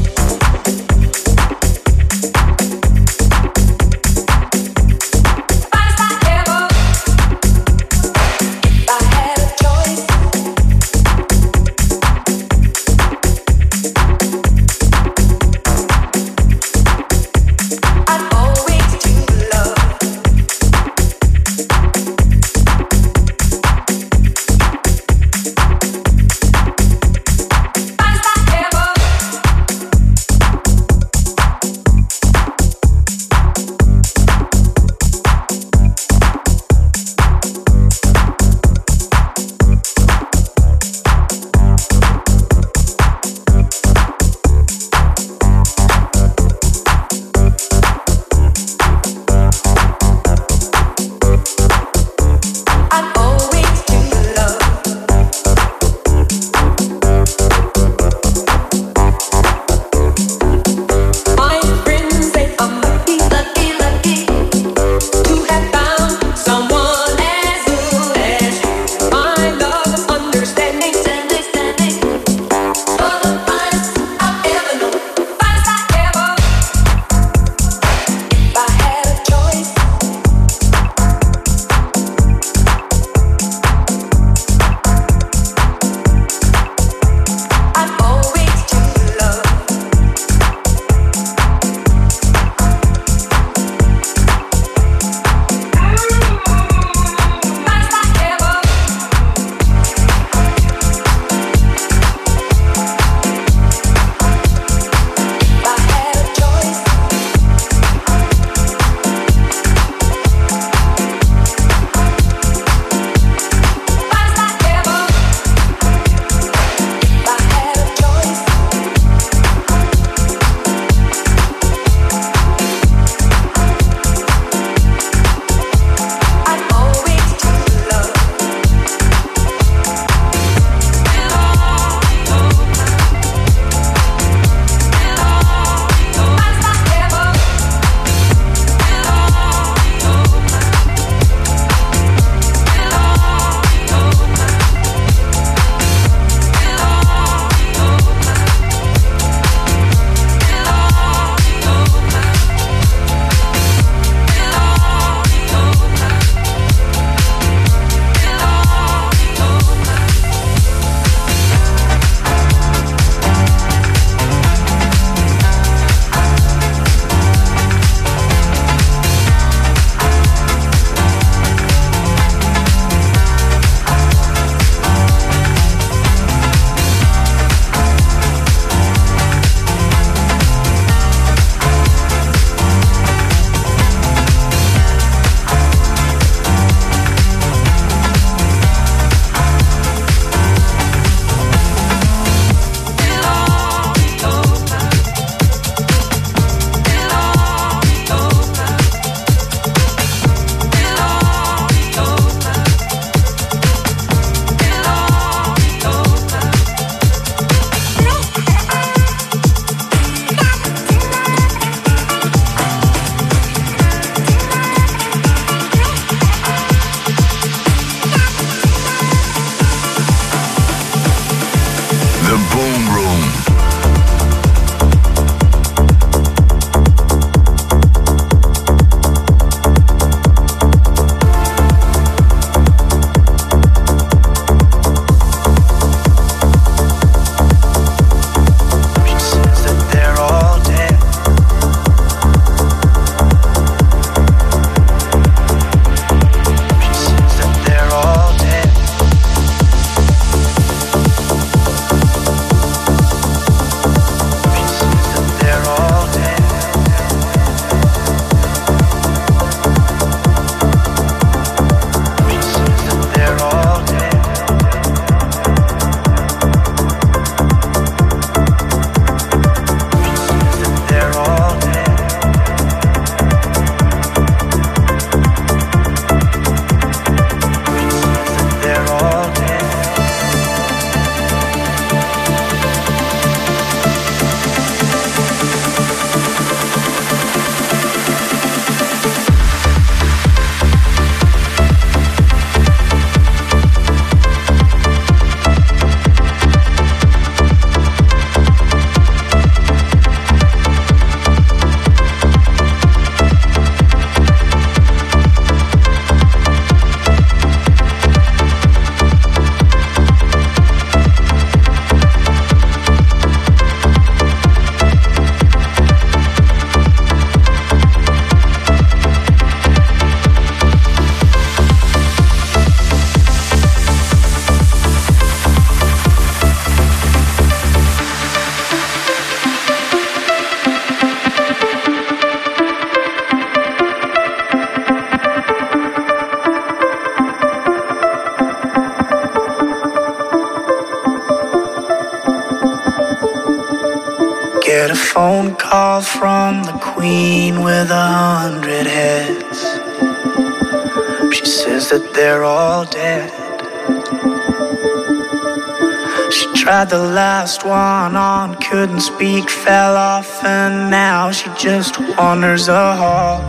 Tried 356.76 356.89
the 356.89 357.08
last 357.24 357.64
one 357.64 358.18
on, 358.18 358.54
couldn't 358.56 359.00
speak, 359.00 359.50
fell 359.50 359.96
off, 359.96 360.43
and 360.43 360.92
now 360.92 361.32
she 361.32 361.50
just 361.58 361.97
wanders 362.18 362.68
a 362.68 362.86
hall, 363.02 363.39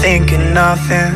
thinking 0.00 0.54
nothing, 0.54 1.12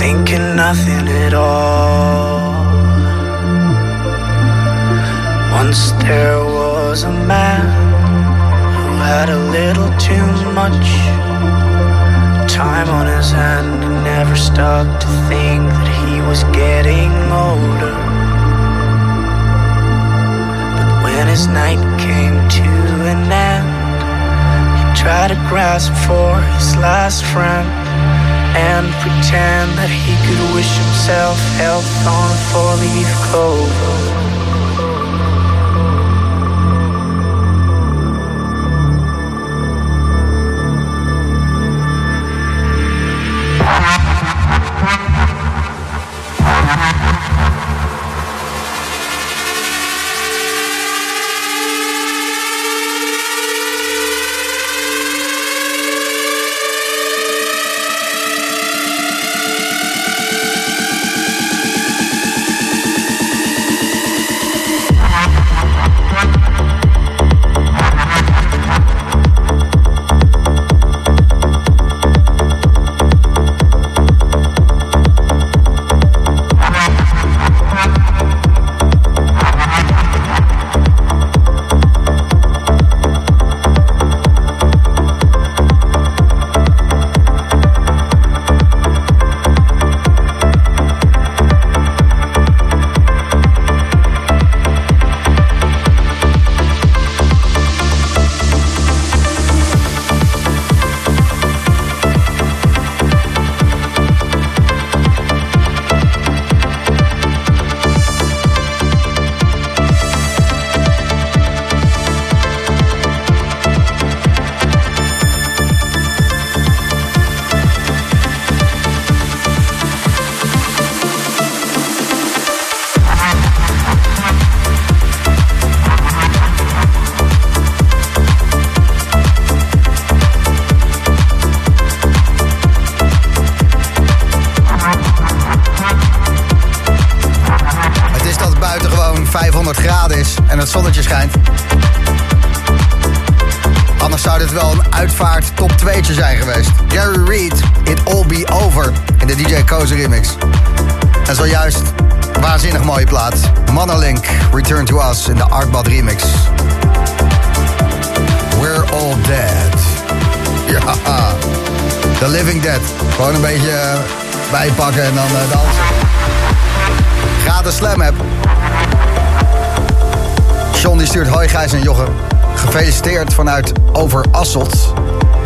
thinking 0.00 0.56
nothing 0.56 1.06
at 1.24 1.32
all. 1.32 2.40
Once 5.58 5.92
there 6.02 6.40
was 6.58 7.04
a 7.04 7.12
man 7.34 7.64
who 8.74 8.88
had 9.10 9.28
a 9.28 9.40
little 9.58 9.90
too 10.10 10.30
much 10.60 10.88
time 12.50 12.88
on 12.88 13.06
his 13.06 13.30
hand 13.30 13.84
and 13.84 14.02
never 14.02 14.34
stopped 14.34 15.02
to 15.02 15.08
think 15.30 15.62
that 15.78 15.90
he 16.02 16.20
was 16.28 16.42
getting 16.62 17.12
older. 17.30 18.03
When 21.24 21.30
his 21.30 21.46
night 21.46 21.80
came 21.98 22.36
to 22.50 22.70
an 23.08 23.32
end, 23.32 23.66
he 24.76 25.02
tried 25.02 25.28
to 25.28 25.34
grasp 25.48 25.90
for 26.06 26.38
his 26.52 26.76
last 26.76 27.24
friend 27.24 27.66
and 28.54 28.86
pretend 29.00 29.72
that 29.78 29.88
he 29.88 30.14
could 30.26 30.54
wish 30.54 30.76
himself 30.76 31.38
health 31.56 31.88
on 32.06 32.30
a 32.30 32.40
four-leaf 32.52 33.08
clover. 33.24 34.23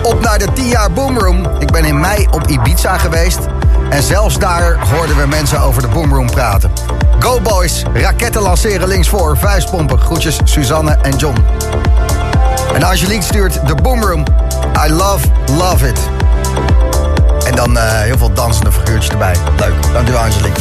Op 0.02 0.20
naar 0.20 0.38
de 0.38 0.52
10 0.54 0.66
jaar 0.66 0.92
Boomroom. 0.92 1.46
Ik 1.58 1.70
ben 1.70 1.84
in 1.84 2.00
mei 2.00 2.26
op 2.30 2.46
Ibiza 2.46 2.98
geweest. 2.98 3.38
En 3.90 4.02
zelfs 4.02 4.38
daar 4.38 4.88
hoorden 4.88 5.16
we 5.16 5.26
mensen 5.26 5.60
over 5.60 5.82
de 5.82 5.88
Boomroom 5.88 6.30
praten. 6.30 6.70
Go 7.18 7.40
boys, 7.40 7.82
raketten 7.92 8.42
lanceren 8.42 8.88
linksvoor, 8.88 9.36
vuistpompen. 9.36 10.00
Groetjes 10.00 10.40
Suzanne 10.44 10.98
en 11.02 11.16
John. 11.16 11.36
En 12.74 12.82
Angelique 12.82 13.22
stuurt 13.22 13.66
de 13.66 13.74
Boomroom. 13.74 14.24
I 14.86 14.92
love, 14.92 15.26
love 15.58 15.88
it. 15.88 15.98
En 17.46 17.54
dan 17.54 17.78
eh, 17.78 18.00
heel 18.00 18.18
veel 18.18 18.32
dansende 18.32 18.72
figuurtjes 18.72 19.10
erbij. 19.10 19.36
Leuk, 19.58 19.74
dankjewel 19.92 20.22
Angelique. 20.22 20.60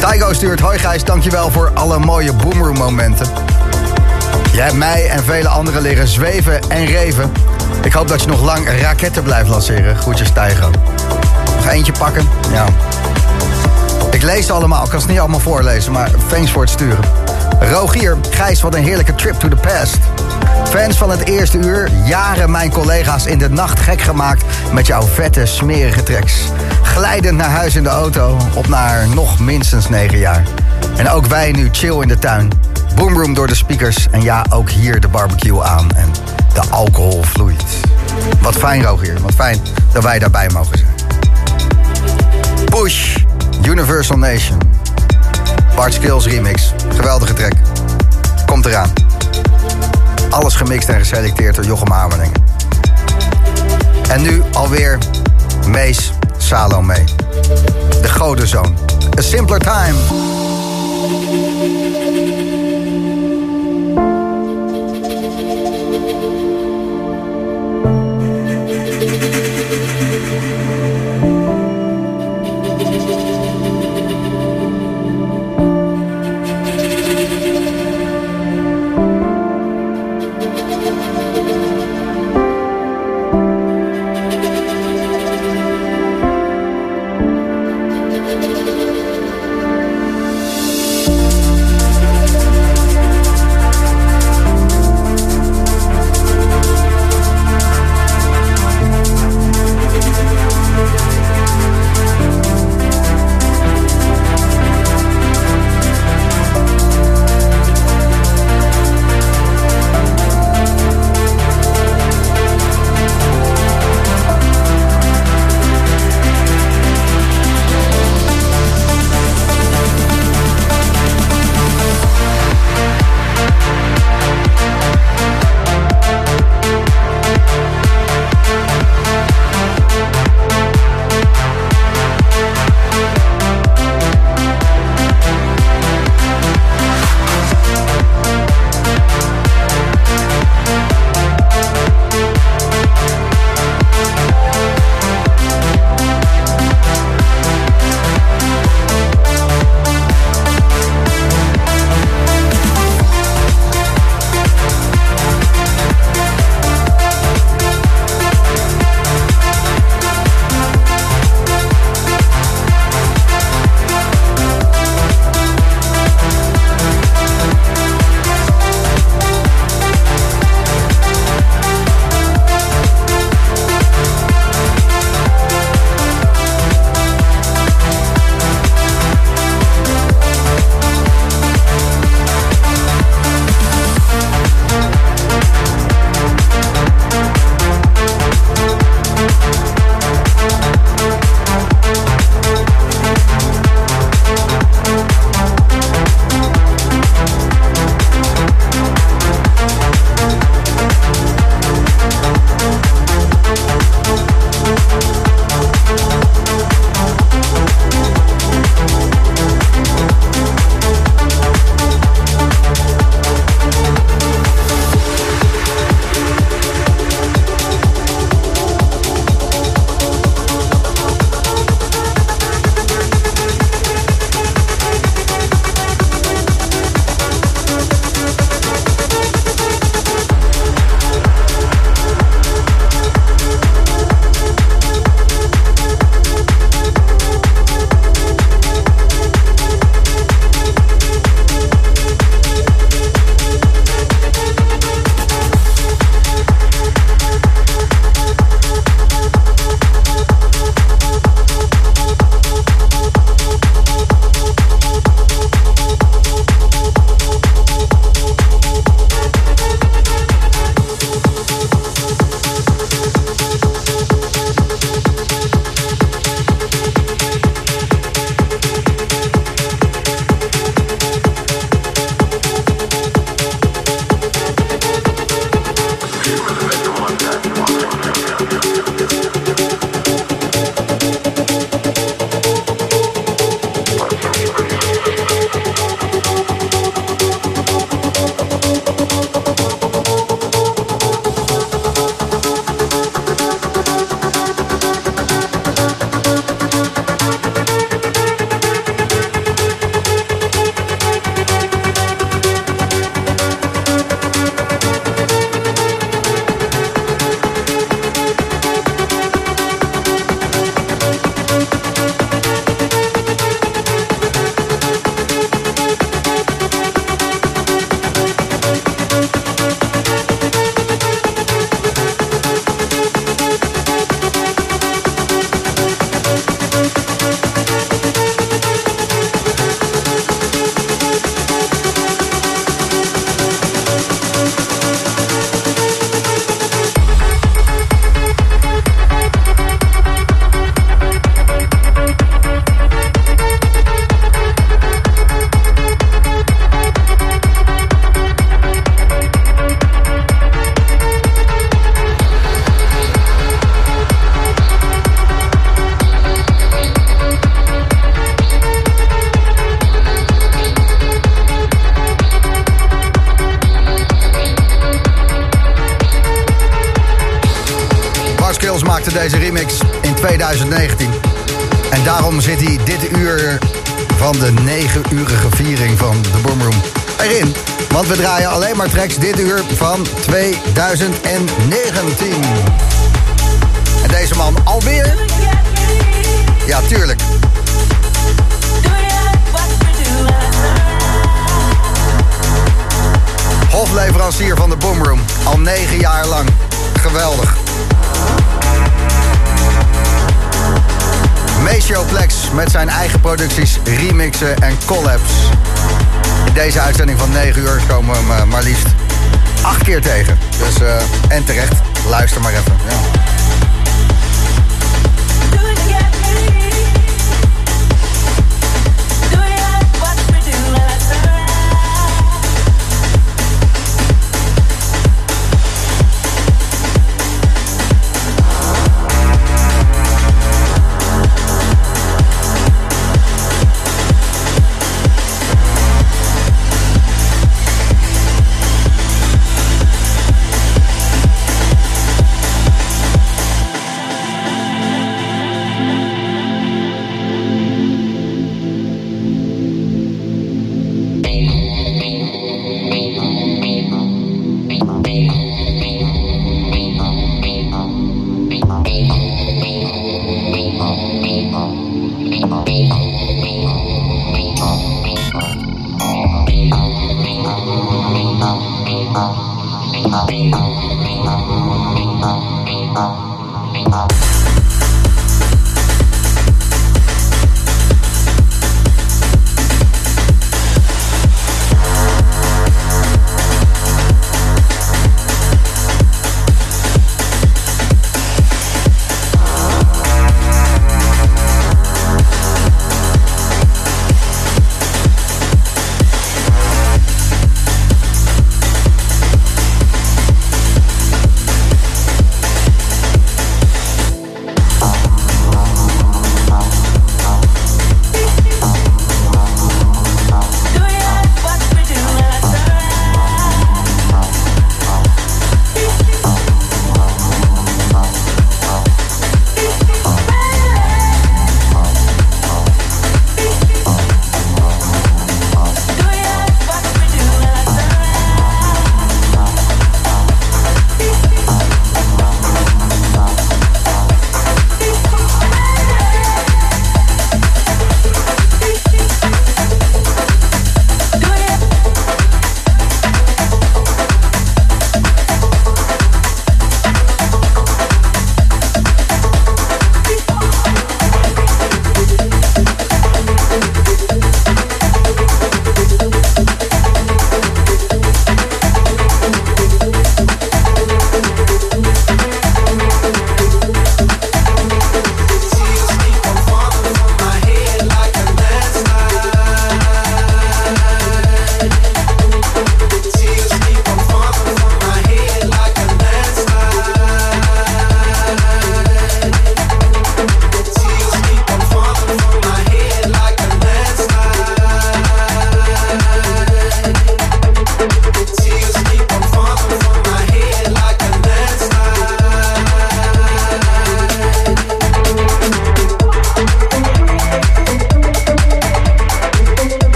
Tygo 0.00 0.32
stuurt, 0.32 0.60
hoi 0.60 0.78
Gijs, 0.78 1.04
dankjewel 1.04 1.50
voor 1.50 1.70
alle 1.74 1.98
mooie 1.98 2.32
Boomroom 2.32 2.76
momenten. 2.76 3.26
Jij 4.52 4.64
hebt 4.64 4.76
mij 4.76 5.08
en 5.08 5.24
vele 5.24 5.48
anderen 5.48 5.82
leren 5.82 6.08
zweven 6.08 6.60
en 6.68 6.86
reven. 6.86 7.32
Ik 7.82 7.92
hoop 7.92 8.08
dat 8.08 8.22
je 8.22 8.28
nog 8.28 8.42
lang 8.42 8.80
raketten 8.80 9.22
blijft 9.22 9.48
lanceren. 9.48 9.96
Groetjes 9.96 10.30
Tygo. 10.30 10.70
Nog 11.56 11.68
eentje 11.68 11.92
pakken? 11.92 12.28
Ja. 12.52 12.64
Ik 14.10 14.22
lees 14.22 14.46
ze 14.46 14.52
allemaal, 14.52 14.84
ik 14.84 14.90
kan 14.90 15.00
ze 15.00 15.06
niet 15.06 15.18
allemaal 15.18 15.40
voorlezen, 15.40 15.92
maar 15.92 16.10
thanks 16.28 16.50
voor 16.50 16.62
het 16.62 16.70
sturen. 16.70 17.04
Rogier, 17.60 18.16
Gijs, 18.30 18.60
wat 18.60 18.74
een 18.74 18.82
heerlijke 18.82 19.14
trip 19.14 19.34
to 19.34 19.48
the 19.48 19.56
past. 19.56 19.98
Fans 20.68 20.96
van 20.96 21.10
het 21.10 21.28
eerste 21.28 21.58
uur, 21.58 21.90
jaren 22.04 22.50
mijn 22.50 22.70
collega's 22.70 23.26
in 23.26 23.38
de 23.38 23.50
nacht 23.50 23.80
gek 23.80 24.00
gemaakt 24.00 24.44
met 24.72 24.86
jouw 24.86 25.02
vette, 25.02 25.46
smerige 25.46 26.02
tracks. 26.02 26.42
Glijdend 26.82 27.36
naar 27.36 27.50
huis 27.50 27.74
in 27.74 27.82
de 27.82 27.88
auto, 27.88 28.36
op 28.54 28.68
naar 28.68 29.08
nog 29.08 29.38
minstens 29.38 29.88
negen 29.88 30.18
jaar. 30.18 30.42
En 30.96 31.08
ook 31.10 31.26
wij 31.26 31.52
nu 31.52 31.68
chill 31.72 32.00
in 32.00 32.08
de 32.08 32.18
tuin. 32.18 32.69
Boomroom 33.00 33.34
door 33.34 33.46
de 33.46 33.54
speakers 33.54 34.08
en 34.10 34.22
ja, 34.22 34.44
ook 34.50 34.70
hier 34.70 35.00
de 35.00 35.08
barbecue 35.08 35.62
aan 35.62 35.90
en 35.90 36.12
de 36.54 36.60
alcohol 36.70 37.22
vloeit. 37.22 37.80
Wat 38.40 38.56
fijn, 38.56 38.82
Rogier, 38.82 39.20
wat 39.20 39.34
fijn 39.34 39.58
dat 39.92 40.02
wij 40.02 40.18
daarbij 40.18 40.48
mogen 40.48 40.78
zijn. 40.78 40.94
Push, 42.64 43.16
Universal 43.64 44.16
Nation. 44.16 44.58
Bart 45.76 45.94
Skills 45.94 46.26
remix, 46.26 46.72
geweldige 46.96 47.32
track. 47.32 47.52
Komt 48.46 48.66
eraan. 48.66 48.90
Alles 50.30 50.54
gemixt 50.54 50.88
en 50.88 50.98
geselecteerd 50.98 51.54
door 51.54 51.64
Jochem 51.64 51.90
Hamerling. 51.90 52.32
En 54.08 54.22
nu 54.22 54.42
alweer 54.52 54.98
Mees 55.66 56.12
Salome. 56.36 57.04
De 58.02 58.08
godenzoon. 58.08 58.76
A 59.18 59.22
Simpler 59.22 59.58
Time. 59.58 60.29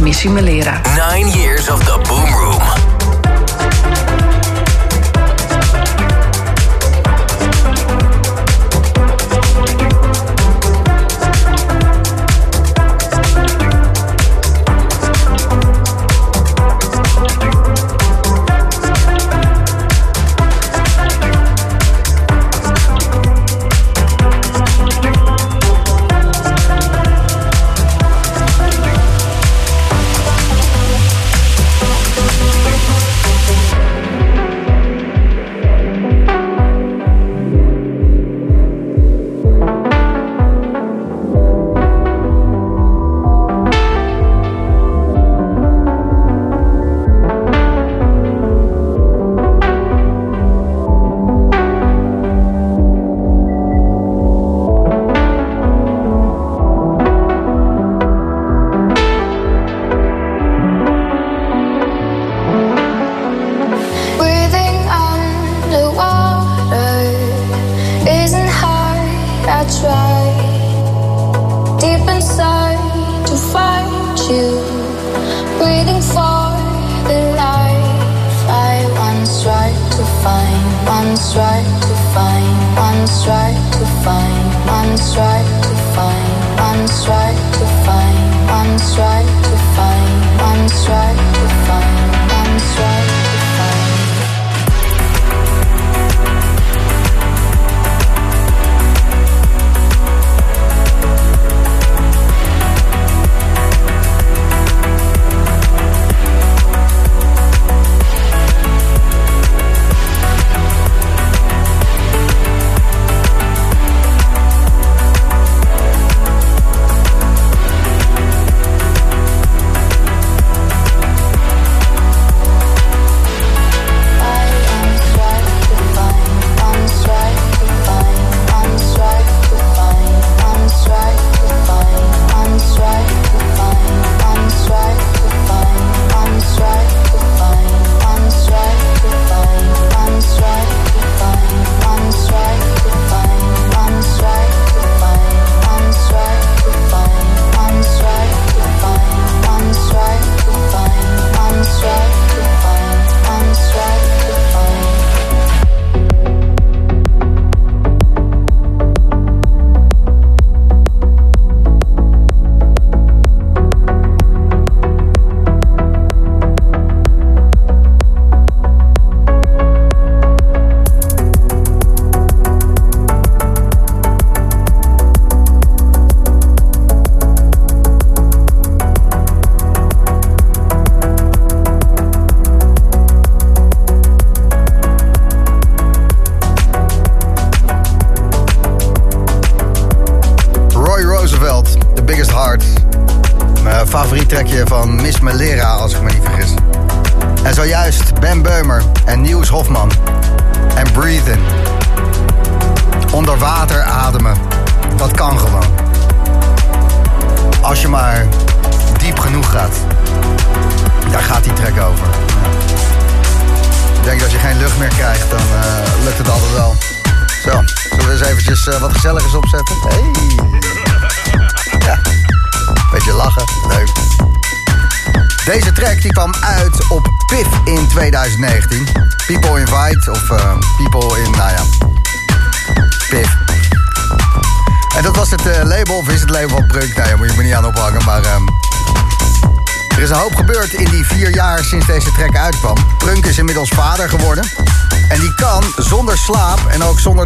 Missimilera. 0.00 0.89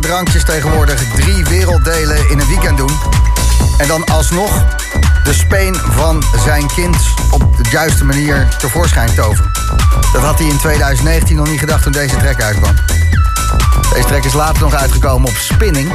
drankjes 0.07 0.45
tegenwoordig 0.45 1.05
drie 1.15 1.45
werelddelen 1.45 2.31
in 2.31 2.41
een 2.41 2.47
weekend 2.47 2.79
doen. 2.79 2.91
En 3.79 3.89
dan 3.89 4.05
alsnog 4.05 4.65
de 5.25 5.33
speen 5.33 5.75
van 5.75 6.23
zijn 6.45 6.67
kind 6.67 6.97
op 7.31 7.57
de 7.57 7.69
juiste 7.71 8.05
manier 8.05 8.49
tevoorschijn 8.59 9.15
toveren. 9.15 9.51
Dat 10.13 10.23
had 10.23 10.39
hij 10.39 10.49
in 10.49 10.59
2019 10.59 11.37
nog 11.37 11.49
niet 11.49 11.59
gedacht 11.59 11.83
toen 11.83 11.93
deze 11.93 12.17
track 12.17 12.43
uitkwam. 12.43 12.75
Deze 13.93 14.07
track 14.07 14.25
is 14.25 14.33
later 14.33 14.63
nog 14.63 14.75
uitgekomen 14.75 15.29
op 15.29 15.37
Spinning. 15.37 15.93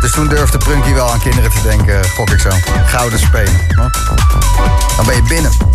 Dus 0.00 0.12
toen 0.12 0.28
durfde 0.28 0.58
Prunky 0.58 0.92
wel 0.92 1.10
aan 1.10 1.20
kinderen 1.20 1.50
te 1.50 1.62
denken, 1.62 2.04
gok 2.04 2.30
ik 2.30 2.40
zo. 2.40 2.50
Gouden 2.86 3.18
spelen. 3.18 3.60
Dan 4.96 5.06
ben 5.06 5.14
je 5.14 5.22
binnen. 5.22 5.69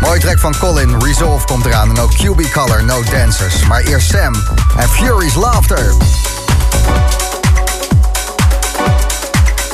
Mooie 0.00 0.20
track 0.20 0.38
van 0.38 0.54
Colin, 0.58 1.02
Resolve 1.02 1.46
komt 1.46 1.66
eraan. 1.66 1.90
En 1.90 2.00
ook 2.00 2.10
QB 2.10 2.50
Color, 2.52 2.84
No 2.84 3.02
Dancers. 3.02 3.66
Maar 3.66 3.80
eerst 3.80 4.10
Sam 4.10 4.34
en 4.76 4.88
Fury's 4.88 5.34
Laughter. 5.34 5.94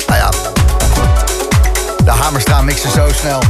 Nou 0.07 0.19
ja, 0.19 0.29
de 2.03 2.11
Hamerstra 2.11 2.61
mixen 2.61 2.91
zo 2.91 3.09
snel. 3.13 3.41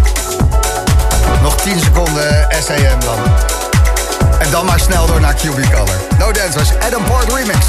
Nog 1.42 1.56
10 1.56 1.80
seconden 1.80 2.48
SAM 2.64 3.00
dan. 3.00 3.18
En 4.40 4.52
dan 4.52 4.66
maar 4.66 4.80
snel 4.80 5.06
door 5.06 5.20
naar 5.20 5.36
QB 5.36 5.72
Color. 5.72 6.00
No 6.20 6.32
Dancers, 6.32 6.70
Adam 6.80 7.04
Port 7.04 7.34
Remix. 7.34 7.66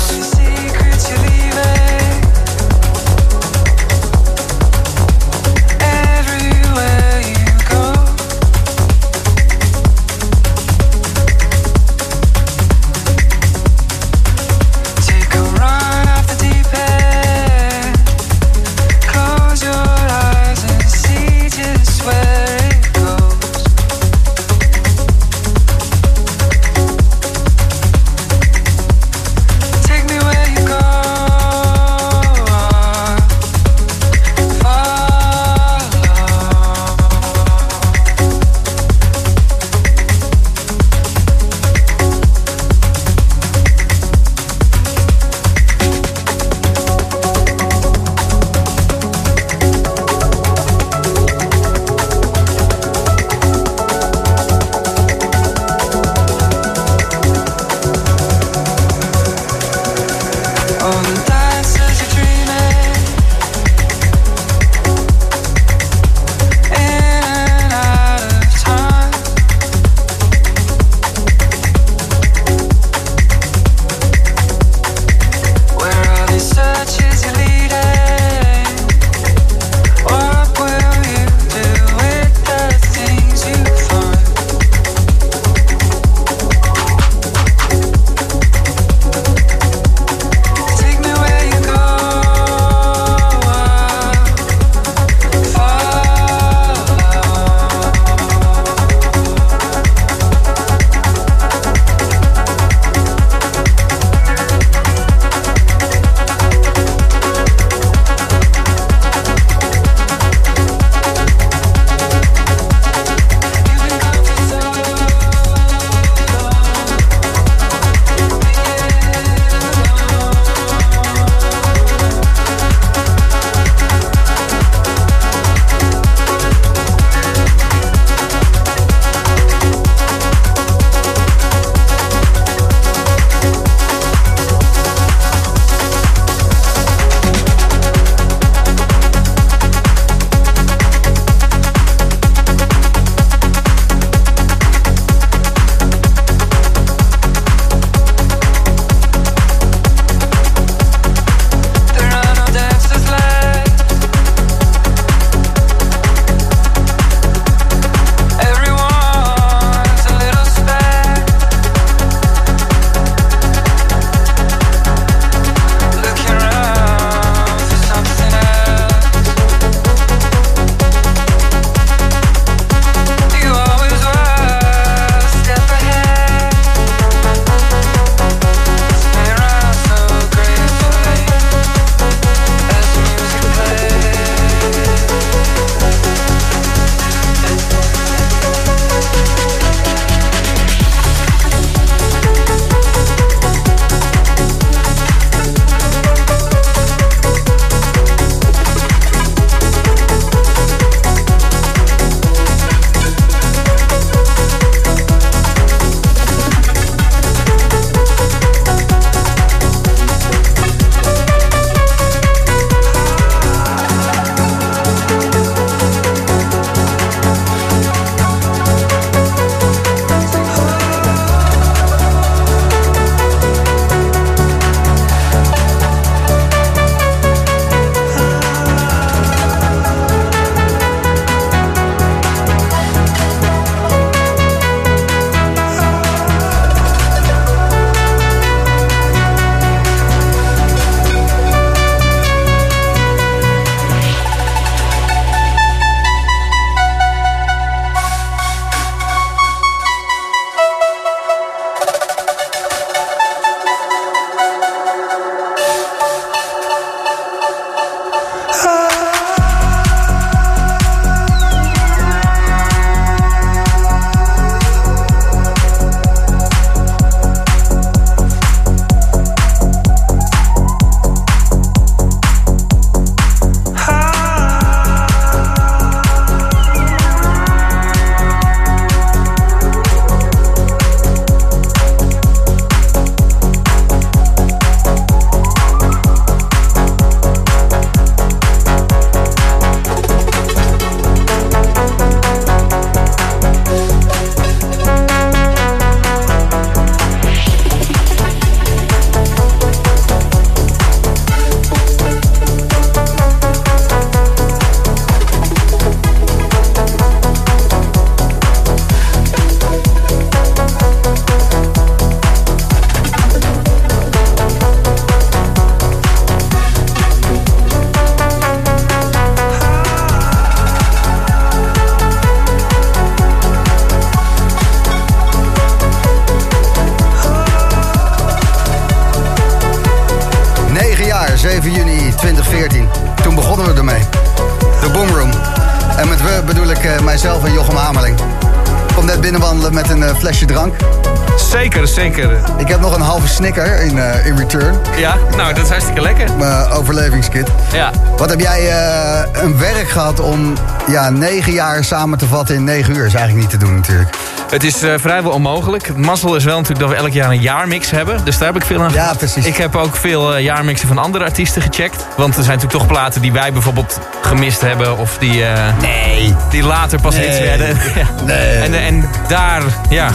Wat 348.26 348.34
heb 348.34 348.44
jij 348.44 348.70
eh, 348.70 349.42
een 349.42 349.58
werk 349.58 349.88
gehad 349.88 350.20
om 350.20 350.54
ja, 350.86 351.10
negen 351.10 351.52
jaar 351.52 351.84
samen 351.84 352.18
te 352.18 352.26
vatten 352.26 352.54
in 352.54 352.64
negen 352.64 352.96
uur? 352.96 353.06
Is 353.06 353.14
eigenlijk 353.14 353.50
niet 353.50 353.60
te 353.60 353.66
doen 353.66 353.74
natuurlijk. 353.74 354.16
Het 354.50 354.64
is 354.64 354.82
eh, 354.82 354.94
vrijwel 354.98 355.30
onmogelijk. 355.30 355.86
Het 355.86 355.96
mazzel 355.96 356.36
is 356.36 356.44
wel 356.44 356.56
natuurlijk 356.56 356.80
dat 356.80 356.90
we 356.98 357.04
elk 357.04 357.12
jaar 357.12 357.30
een 357.30 357.40
jaarmix 357.40 357.90
hebben. 357.90 358.24
Dus 358.24 358.38
daar 358.38 358.52
heb 358.52 358.62
ik 358.62 358.66
veel 358.68 358.82
aan 358.82 358.92
Ja, 358.92 359.14
precies. 359.14 359.44
Ik 359.46 359.56
heb 359.56 359.76
ook 359.76 359.96
veel 359.96 360.34
eh, 360.34 360.42
jaarmixen 360.42 360.88
van 360.88 360.98
andere 360.98 361.24
artiesten 361.24 361.62
gecheckt. 361.62 362.06
Want 362.16 362.36
er 362.36 362.42
zijn 362.42 362.56
natuurlijk 362.56 362.84
toch 362.84 362.86
platen 362.86 363.22
die 363.22 363.32
wij 363.32 363.52
bijvoorbeeld 363.52 364.00
gemist 364.22 364.60
hebben. 364.60 364.98
Of 364.98 365.18
die, 365.18 365.44
nee. 365.80 366.34
die 366.50 366.62
later 366.62 367.00
pas 367.00 367.14
Nee. 367.14 367.26
hits 367.26 367.38
werden. 367.38 367.66
Ja. 367.94 368.24
Nee. 368.24 368.56
En, 368.56 368.74
en 368.74 369.10
daar, 369.28 369.62
ja, 369.88 370.10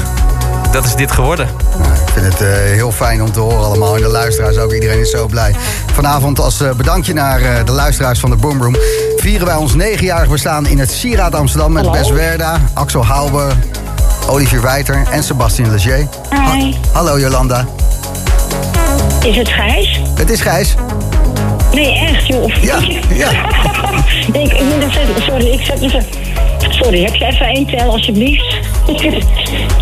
dat 0.72 0.86
is 0.86 0.96
dit 0.96 1.12
geworden. 1.12 1.48
Ik 2.08 2.14
vind 2.14 2.26
het 2.26 2.48
heel 2.48 2.92
fijn 2.92 3.22
om 3.24 3.32
te 3.32 3.40
horen 3.40 3.66
allemaal. 3.66 3.96
En 3.96 4.02
de 4.02 4.08
luisteraars 4.08 4.58
ook. 4.58 4.74
Iedereen 4.74 5.00
is 5.00 5.10
zo 5.10 5.28
blij. 5.28 5.56
Vanavond 5.94 6.40
als 6.40 6.62
eh, 6.62 6.72
bedankje 6.72 7.14
naar 7.14 7.42
eh, 7.42 7.66
de 7.66 7.72
luisteraars 7.72 8.20
van 8.20 8.30
de 8.30 8.36
Boomroom... 8.36 8.76
vieren 9.18 9.48
wij 9.48 9.56
ons 9.56 9.76
negenjarig 9.76 10.30
bestaan 10.30 10.66
in 10.68 10.80
het 10.80 10.92
Sieraad 10.92 11.36
Amsterdam... 11.36 11.72
met 11.72 11.92
Bes 11.92 12.10
Werda, 12.10 12.60
Axel 12.74 13.06
Halbe, 13.06 13.48
Olivier 14.30 14.62
Wijter 14.62 15.04
en 15.12 15.24
Sebastien 15.24 15.72
Leger. 15.72 16.08
Hi. 16.54 16.74
Hallo 16.92 17.20
Jolanda. 17.20 17.66
Is 19.26 19.36
het 19.38 19.50
Gijs? 19.50 20.00
Het 20.16 20.30
is 20.30 20.42
Gijs. 20.42 20.76
Nee, 21.74 21.98
echt 22.00 22.28
joh. 22.28 22.54
Ja, 22.62 22.80
ja. 23.14 23.30
ik, 24.42 24.54
ik 24.54 24.62
moet 24.64 24.84
even, 24.84 25.24
sorry, 25.24 25.46
ik 25.48 25.62
zet 25.66 25.82
even... 25.82 26.06
Sorry, 26.70 27.04
heb 27.04 27.16
je 27.16 27.26
even 27.26 27.46
één 27.46 27.66
tel 27.68 27.92
alsjeblieft? 27.92 28.56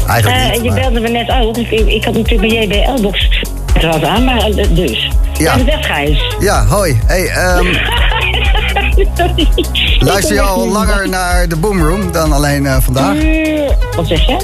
Eigenlijk 0.07 0.41
Eh, 0.43 0.51
niet, 0.51 0.63
Je 0.63 0.69
maar- 0.69 0.79
belde 0.79 0.99
me 0.99 1.09
net 1.09 1.31
ook. 1.41 1.57
Ik, 1.57 1.69
ik 1.71 2.03
had 2.03 2.13
natuurlijk 2.13 2.49
bij 2.49 2.63
JBL-box 2.85 3.29
er 3.73 4.07
aan, 4.07 4.23
maar 4.23 4.49
dus. 4.69 5.08
Ja. 5.39 5.57
Gijs. 5.81 6.35
Ja, 6.39 6.65
hoi. 6.65 6.99
Hey, 7.05 7.27
ehm, 7.27 7.65
Sorry. 9.17 9.47
luister 9.99 10.35
je 10.35 10.41
al 10.41 10.67
langer 10.67 11.09
naar 11.09 11.47
de 11.47 11.55
Boomroom 11.55 12.11
dan 12.11 12.31
alleen 12.31 12.65
eh, 12.65 12.77
vandaag? 12.79 13.15
Eh, 13.17 13.69
Wat 13.95 14.07
zeg 14.07 14.25
je? 14.25 14.37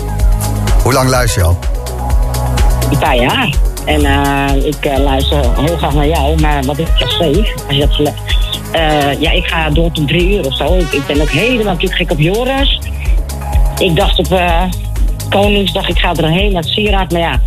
Hoe 0.84 0.93
lang 0.93 1.09
luister 1.09 1.41
je 1.41 1.47
al? 1.47 1.59
Een 2.91 2.97
paar 2.97 3.15
jaar. 3.15 3.53
En 3.85 4.05
eh, 4.05 4.65
ik 4.65 4.97
luister 4.97 5.39
heel 5.65 5.77
graag 5.77 5.93
naar 5.93 6.07
jou, 6.07 6.41
maar 6.41 6.63
wat 6.63 6.77
ik 6.77 6.88
je 6.97 7.05
schreef, 7.07 7.53
als 7.67 7.76
je 7.76 7.88
dat 8.03 8.13
eh, 8.72 9.22
ja, 9.22 9.31
ik 9.31 9.45
ga 9.45 9.69
door 9.69 9.91
tot 9.91 10.07
drie 10.07 10.38
uur 10.38 10.45
of 10.45 10.55
zo. 10.55 10.77
Ik, 10.77 10.91
ik 10.91 11.05
ben 11.05 11.22
ook 11.22 11.30
helemaal 11.30 11.73
natuurlijk 11.73 12.01
gek 12.01 12.11
op 12.11 12.19
Joris. 12.19 12.80
Ik 13.77 13.95
dacht 13.95 14.19
op 14.19 14.41
Koningsdag, 15.30 15.88
ik 15.88 15.97
ga 15.97 16.13
erheen 16.15 16.51
naar 16.51 16.61
het 16.61 16.72
Sieraad, 16.72 17.11
maar 17.11 17.22
ja, 17.22 17.39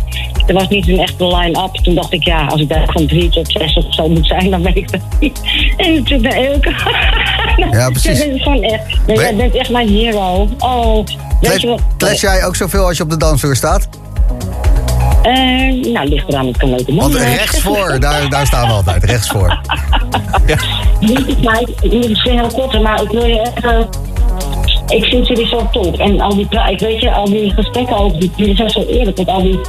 er 0.49 0.55
was 0.55 0.67
niet 0.67 0.87
een 0.87 0.99
echte 0.99 1.27
line-up. 1.27 1.75
Toen 1.75 1.95
dacht 1.95 2.13
ik, 2.13 2.23
ja, 2.23 2.45
als 2.45 2.61
ik 2.61 2.69
daar 2.69 2.87
van 2.91 3.07
drie 3.07 3.29
tot 3.29 3.51
zes 3.51 3.73
of 3.73 3.85
zo 3.89 4.09
moet 4.09 4.27
zijn, 4.27 4.49
dan 4.49 4.61
ben 4.61 4.75
ik 4.75 4.91
dat 4.91 5.01
niet. 5.19 5.41
En 5.77 5.93
natuurlijk 5.93 6.35
naar 6.35 6.43
Elke. 6.43 6.73
Ja, 7.71 7.89
precies. 7.89 8.19
Jij 8.23 8.39
bent 8.43 8.61
echt, 8.71 9.07
nee, 9.07 9.17
jij 9.17 9.35
bent 9.35 9.55
echt 9.55 9.69
mijn 9.69 9.87
hero. 9.87 10.49
Oh, 10.59 11.05
weet 11.41 11.61
je 11.61 11.67
wat? 11.97 12.19
Jij 12.19 12.45
ook 12.45 12.55
zoveel 12.55 12.85
als 12.85 12.97
je 12.97 13.03
op 13.03 13.09
de 13.09 13.17
dansvloer 13.17 13.55
staat? 13.55 13.89
Eh, 15.21 15.93
nou, 15.93 16.07
ligt 16.07 16.27
eraan, 16.27 16.45
het 16.47 16.57
kan 16.57 16.69
leuke 16.69 16.95
Want 16.95 17.13
man. 17.13 17.21
rechtsvoor, 17.21 17.99
daar, 17.99 18.29
daar 18.29 18.45
staan 18.45 18.67
we 18.67 18.73
altijd, 18.73 19.03
rechtsvoor. 19.03 19.59
Niet 20.99 21.41
maar 21.43 21.61
ik 21.61 21.69
ik 21.81 21.91
moet 21.91 22.09
misschien 22.09 22.39
heel 22.39 22.47
kort, 22.47 22.81
maar 22.81 23.01
ik 23.01 23.09
wil 23.09 23.25
je 23.25 23.51
even... 23.57 23.87
Ik 24.87 25.03
vind 25.03 25.27
jullie 25.27 25.47
zo 25.47 25.69
top. 25.71 25.97
En 25.97 26.19
al 26.19 26.35
die, 26.35 26.47
ik 26.69 26.79
weet 26.79 27.01
je, 27.01 27.11
al 27.11 27.25
die 27.25 27.53
gesprekken 27.53 27.97
ook, 27.97 28.19
die, 28.19 28.31
jullie 28.35 28.55
zijn 28.55 28.69
zo 28.69 28.83
eerlijk. 28.83 29.17
Met 29.17 29.27
al 29.27 29.41
die, 29.41 29.59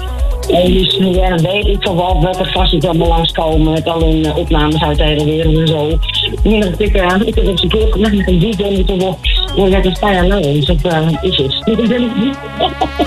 eh, 0.49 0.65
die 0.65 0.91
studenten, 0.91 1.43
weet 1.43 1.67
ik 1.67 1.83
van 1.83 1.97
wel 1.97 2.21
welke 2.23 2.45
vast 2.45 2.71
die 2.71 2.89
allemaal 2.89 3.09
langskomen. 3.09 3.73
Met 3.73 3.87
al 3.87 4.01
hun 4.01 4.25
eh, 4.25 4.37
opnames 4.37 4.83
uit 4.83 4.97
de 4.97 5.03
hele 5.03 5.25
wereld 5.25 5.57
en 5.57 5.67
zo. 5.67 5.99
Nu 6.43 6.61
dat 6.61 6.81
ik, 6.81 6.95
eh, 6.95 7.21
ik 7.25 7.35
heb 7.35 7.47
eens 7.47 7.63
een 7.63 7.69
keer 7.69 7.99
met 7.99 8.13
een 8.13 8.77
en 8.77 8.87
toen 8.87 8.99
wel, 8.99 9.19
wel 9.57 9.67
net 9.67 9.85
een 9.85 9.97
paar 10.01 10.13
jaar 10.13 10.27
lang. 10.27 10.43
Dus 10.43 10.67
dat 10.67 10.77
eh, 10.83 11.09
is 11.21 11.37
het. 11.37 11.63
Ik 11.79 11.89
niet. 12.17 12.37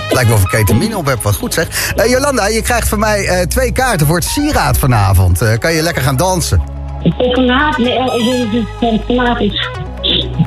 Lijkt 0.10 0.27
wel 0.27 0.38
of 0.38 0.43
ik 0.43 0.49
ketamine 0.49 0.97
op 0.97 1.05
heb, 1.05 1.22
wat 1.22 1.35
goed 1.35 1.53
zeg. 1.53 1.93
Eh, 1.95 2.10
Jolanda, 2.10 2.47
je 2.47 2.61
krijgt 2.61 2.89
van 2.89 2.99
mij 2.99 3.45
twee 3.47 3.72
kaarten 3.72 4.07
voor 4.07 4.15
het 4.15 4.26
sieraad 4.26 4.77
vanavond. 4.77 5.57
Kan 5.60 5.73
je 5.73 5.81
lekker 5.81 6.03
gaan 6.03 6.18
dansen? 6.18 6.61
Ik 7.03 7.14
vanavond, 7.18 7.77
nee, 7.77 7.97
oh, 7.97 8.15
ik 8.15 8.65
dat 8.80 8.91
het 8.91 9.01
vanavond 9.07 9.51
is. 9.51 9.69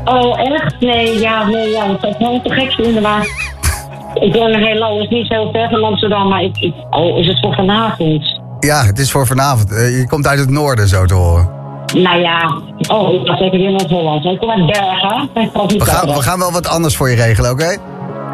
Oh, 0.05 0.41
echt? 0.41 0.81
Nee, 0.81 1.19
ja, 1.19 1.47
nee, 1.49 1.71
ja, 1.71 1.87
dat 1.87 2.05
ik 2.05 2.19
wel 2.19 2.41
te 2.45 2.51
gek 2.51 2.73
vinden, 2.73 3.03
maar... 3.03 3.55
Ik 4.21 4.35
woon 4.35 4.51
in 4.51 4.63
heel 4.63 4.79
lang, 4.79 4.95
het 5.01 5.03
is 5.03 5.17
niet 5.17 5.27
zo 5.27 5.51
ver 5.53 5.69
van 5.69 5.85
Amsterdam, 5.85 6.29
maar 6.29 6.43
ik, 6.43 6.57
ik- 6.59 6.75
oh, 6.91 7.19
is 7.19 7.27
het 7.27 7.41
voor 7.41 7.55
vanavond? 7.55 8.41
Ja, 8.61 8.83
het 8.85 8.99
is 8.99 9.11
voor 9.11 9.27
vanavond. 9.27 9.73
Eh, 9.73 9.99
je 9.99 10.07
komt 10.07 10.27
uit 10.27 10.39
het 10.39 10.51
noorden, 10.51 10.89
zo 10.89 11.05
te 11.05 11.15
horen. 11.15 11.49
Nou 11.95 12.19
ja, 12.21 12.61
oh, 12.89 13.13
ik 13.13 13.27
was 13.27 13.39
zeker 13.39 13.59
weer 13.59 13.71
naar 13.71 13.87
Holland. 13.89 14.25
Ik 14.25 14.39
kom 14.39 14.51
uit 14.51 14.67
Bergen. 14.67 15.29
We 15.79 15.85
gaan, 15.85 16.07
we 16.07 16.23
gaan 16.23 16.39
wel 16.39 16.53
wat 16.53 16.69
anders 16.69 16.97
voor 16.97 17.11
je 17.11 17.17
regelen, 17.17 17.51
oké? 17.51 17.77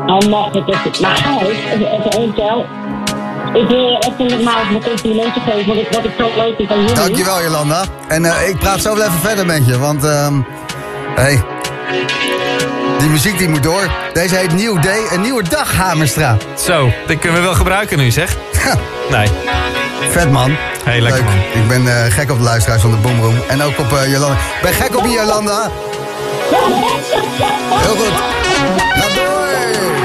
Oh, 0.07 0.19
mag 0.31 0.53
het 0.53 0.69
even. 0.69 1.03
Maar 1.03 1.17
Gijs, 1.17 1.49
even 1.73 1.93
even 1.93 2.11
één 2.11 2.35
tel. 2.35 2.65
Ik 3.53 3.69
wil 3.69 3.99
even 3.99 4.27
nogmaals 4.37 4.69
mijn 4.71 4.83
complimenten 4.85 5.43
geven, 5.43 5.67
want 5.67 5.81
ik, 5.81 5.89
wat 5.93 6.05
ik 6.05 6.13
zo 6.19 6.27
leuk 6.37 6.55
vind 6.57 6.71
aan 6.71 6.79
jullie. 6.81 6.95
Dankjewel, 6.95 7.43
Jolanda. 7.43 7.85
En 8.09 8.25
eh, 8.25 8.49
ik 8.49 8.59
praat 8.59 8.81
zo 8.81 8.95
wel 8.97 9.07
even 9.07 9.19
verder 9.19 9.47
met 9.47 9.67
je, 9.67 9.79
want... 9.79 10.05
ehm 10.05 10.41
hey, 11.15 11.43
die 12.98 13.09
muziek 13.09 13.39
die 13.39 13.48
moet 13.48 13.62
door. 13.62 13.90
Deze 14.12 14.36
heet 14.36 14.52
Nieuw 14.52 14.78
Day, 14.78 15.01
een 15.10 15.20
nieuwe 15.20 15.43
dag, 15.43 15.73
Hamerstra. 15.73 16.36
Zo, 16.59 16.93
dat 17.06 17.19
kunnen 17.19 17.40
we 17.40 17.44
wel 17.47 17.55
gebruiken 17.55 17.98
nu, 17.98 18.10
zeg. 18.10 18.36
Nee. 19.10 19.28
Vet, 20.10 20.31
man. 20.31 20.56
Hey, 20.85 21.01
lekker, 21.01 21.24
man. 21.24 21.35
Ik 21.35 21.69
ben 21.69 22.05
eh, 22.05 22.12
gek 22.12 22.31
op 22.31 22.36
de 22.39 22.44
luisteraars 22.44 22.82
van 22.82 22.90
de 22.90 22.97
Boomroom. 22.97 23.36
En 23.48 23.62
ook 23.62 23.78
op 23.78 23.93
eh, 23.93 24.10
Jolanda. 24.12 24.35
Ik 24.35 24.62
ben 24.62 24.73
gek 24.73 24.97
op 24.97 25.05
je, 25.05 25.10
Jolanda. 25.10 25.70
Heel 27.70 27.97
goed. 27.97 28.12
Ga 28.78 29.14
door. 29.14 30.02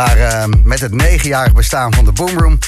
Maar 0.00 0.18
eh, 0.18 0.44
met 0.62 0.80
het 0.80 0.92
negenjarig 0.92 1.52
bestaan 1.52 1.94
van 1.94 2.04
de 2.04 2.12
Boomroom... 2.12 2.58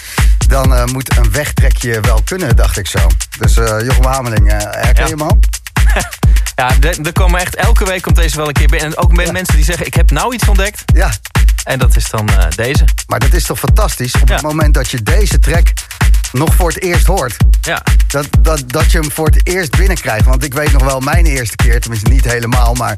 dan 0.48 0.74
eh, 0.74 0.84
moet 0.84 1.16
een 1.16 1.32
wegtrekje 1.32 2.00
wel 2.00 2.22
kunnen, 2.24 2.56
dacht 2.56 2.78
ik 2.78 2.86
zo. 2.86 2.98
Dus 3.38 3.56
eh 3.56 3.80
Jochem 3.80 4.04
Hameling, 4.04 4.50
eh, 4.50 4.58
herken 4.60 5.04
je 5.04 5.10
hem 5.10 5.20
al? 5.20 5.38
Ja, 6.56 6.70
er 6.80 7.12
komen 7.12 7.40
echt 7.40 7.54
elke 7.54 7.84
week 7.84 8.02
komt 8.02 8.16
deze 8.16 8.36
wel 8.36 8.46
een 8.46 8.52
keer 8.52 8.66
binnen. 8.66 8.88
En 8.88 8.96
ook 8.96 9.12
met 9.12 9.32
mensen 9.32 9.54
die 9.54 9.64
zeggen, 9.64 9.86
ik 9.86 9.94
heb 9.94 10.10
nou 10.10 10.34
iets 10.34 10.48
ontdekt. 10.48 10.82
Ja. 10.94 11.10
En 11.64 11.78
dat 11.78 11.96
is 11.96 12.10
dan 12.10 12.28
deze. 12.56 12.84
Maar 13.06 13.18
dat 13.18 13.32
is 13.32 13.44
toch 13.44 13.58
fantastisch? 13.58 14.14
Op 14.20 14.28
het 14.28 14.42
moment 14.42 14.74
dat 14.74 14.90
je 14.90 15.02
deze 15.02 15.38
track 15.38 15.72
nog 16.32 16.54
voor 16.54 16.68
het 16.68 16.82
eerst 16.82 17.06
hoort. 17.06 17.36
Ja. 17.60 17.82
Dat, 18.06 18.26
dat, 18.40 18.62
dat 18.66 18.92
je 18.92 18.98
hem 18.98 19.12
voor 19.12 19.26
het 19.26 19.46
eerst 19.46 19.76
binnenkrijgt. 19.76 20.24
Want 20.24 20.44
ik 20.44 20.54
weet 20.54 20.72
nog 20.72 20.82
wel 20.82 21.00
mijn 21.00 21.26
eerste 21.26 21.56
keer, 21.56 21.80
tenminste 21.80 22.10
niet 22.10 22.24
helemaal, 22.24 22.74
maar... 22.74 22.96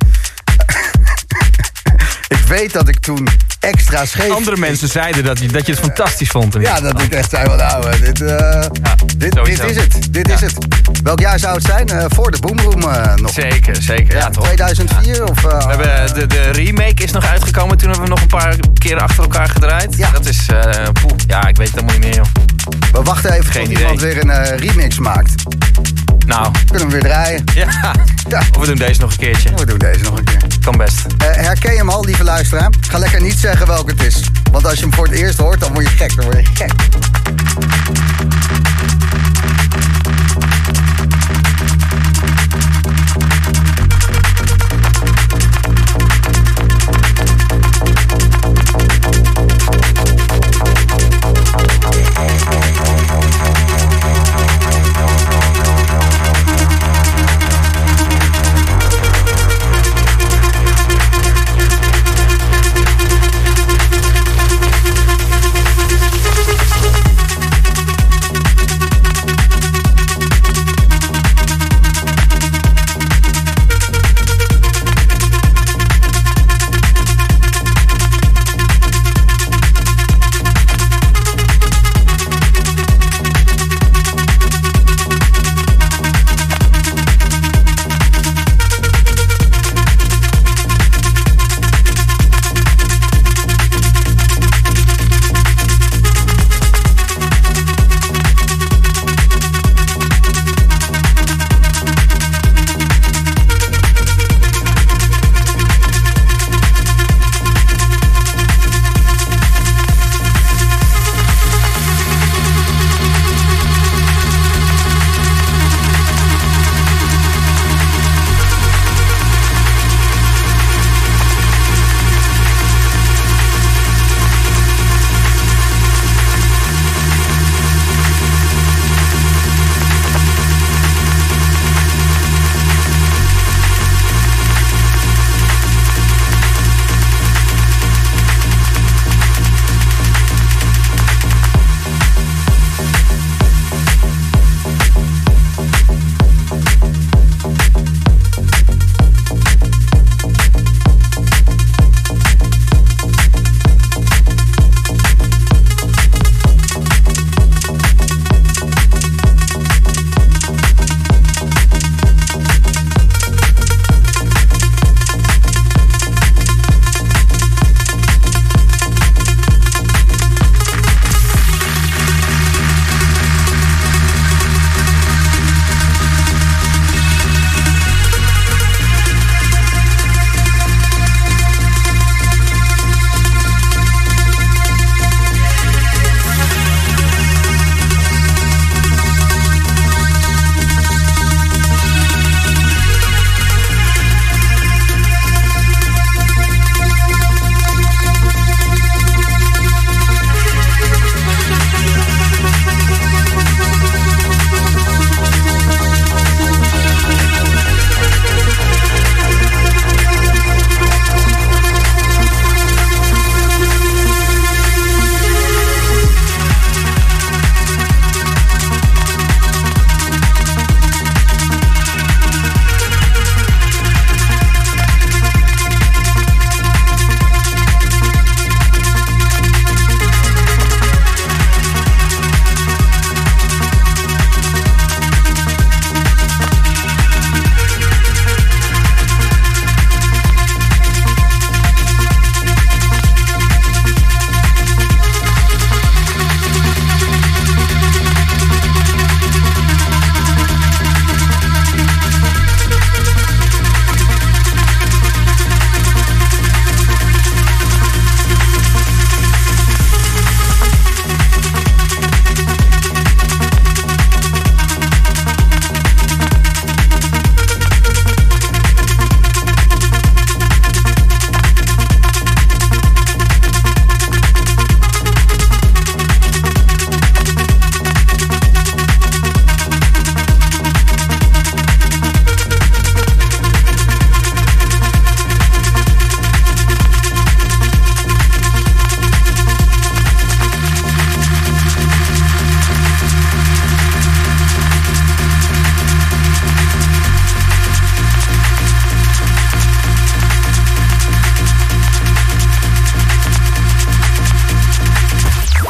ik 2.38 2.44
weet 2.46 2.72
dat 2.72 2.88
ik 2.88 3.00
toen 3.00 3.28
extra 3.64 4.04
scheef... 4.04 4.30
Andere 4.30 4.56
mensen 4.56 4.88
zeiden 4.88 5.24
dat 5.24 5.38
je, 5.38 5.48
dat 5.48 5.66
je 5.66 5.72
het 5.72 5.80
fantastisch 5.80 6.28
vond. 6.28 6.56
Ja, 6.60 6.80
dat 6.80 7.02
ik 7.02 7.12
echt 7.14 7.30
zei, 7.30 7.56
nou, 7.56 7.90
eh, 7.90 8.00
dit, 8.00 8.18
dit, 9.16 9.44
dit 9.44 9.64
is 9.64 9.76
het. 9.76 10.12
Dit 10.12 10.28
is 10.28 10.40
het. 10.40 10.54
Welk 11.02 11.20
jaar 11.20 11.38
zou 11.38 11.54
het 11.54 11.64
zijn? 11.64 11.88
Eh, 11.88 12.04
voor 12.08 12.30
de 12.30 12.38
Boomroom 12.40 12.82
eh, 12.82 13.14
nog. 13.14 13.30
Zeker, 13.32 13.82
zeker. 13.82 14.16
Ja, 14.16 14.30
toch. 14.30 14.44
2004 14.44 15.24
of... 15.24 15.42
We 15.42 15.48
hebben 15.48 16.14
de, 16.14 16.26
de 16.26 16.50
remake 16.50 17.02
is 17.02 17.12
nog 17.12 17.26
uitgekomen. 17.26 17.76
Toen 17.78 17.88
hebben 17.88 18.08
we 18.08 18.14
nog 18.14 18.20
een 18.20 18.26
paar 18.38 18.56
keren 18.78 19.02
achter 19.02 19.22
elkaar 19.22 19.48
gedraaid. 19.48 19.96
Ja. 19.96 20.10
Dat 20.10 20.26
is, 20.26 20.46
eh 20.46 20.88
poeh, 20.92 21.12
ja, 21.26 21.46
ik 21.46 21.56
weet 21.56 21.66
het 21.66 21.80
helemaal 21.80 21.98
niet 21.98 22.04
meer, 22.04 22.14
joh. 22.14 22.26
We 22.92 23.02
wachten 23.02 23.32
even 23.32 23.52
Geen 23.52 23.62
tot 23.62 23.72
idee. 23.72 23.82
iemand 23.82 24.00
weer 24.00 24.24
een 24.24 24.56
remix 24.56 24.98
maakt. 24.98 25.32
Nou. 26.26 26.52
Kunnen 26.66 26.86
we 26.86 26.92
weer 26.92 27.02
draaien. 27.02 27.44
Ja. 28.28 28.38
Of 28.38 28.60
we 28.60 28.66
doen 28.66 28.76
deze 28.76 29.00
nog 29.00 29.10
een 29.10 29.16
keertje. 29.16 29.54
We 29.54 29.66
doen 29.66 29.78
deze 29.78 30.04
nog 30.04 30.18
een 30.18 30.24
keer. 30.24 30.42
Kan 30.60 30.76
best. 30.76 31.06
Eh, 31.18 31.26
herken 31.30 31.72
je 31.72 31.78
hem 31.78 31.88
al, 31.88 32.04
lieve 32.04 32.24
luisteraar? 32.24 32.72
Ga 32.80 32.98
lekker 32.98 33.20
niet 33.20 33.38
zeggen 33.38 33.66
welke 33.66 33.90
het 33.90 34.02
is. 34.02 34.20
Want 34.52 34.66
als 34.66 34.74
je 34.74 34.80
hem 34.80 34.94
voor 34.94 35.06
het 35.06 35.14
eerst 35.14 35.38
hoort, 35.38 35.60
dan 35.60 35.72
word 35.72 35.88
je 35.88 35.96
gek. 35.96 36.16
Dan 36.16 36.24
word 36.24 36.36
je 36.36 36.54
gek. 36.54 36.72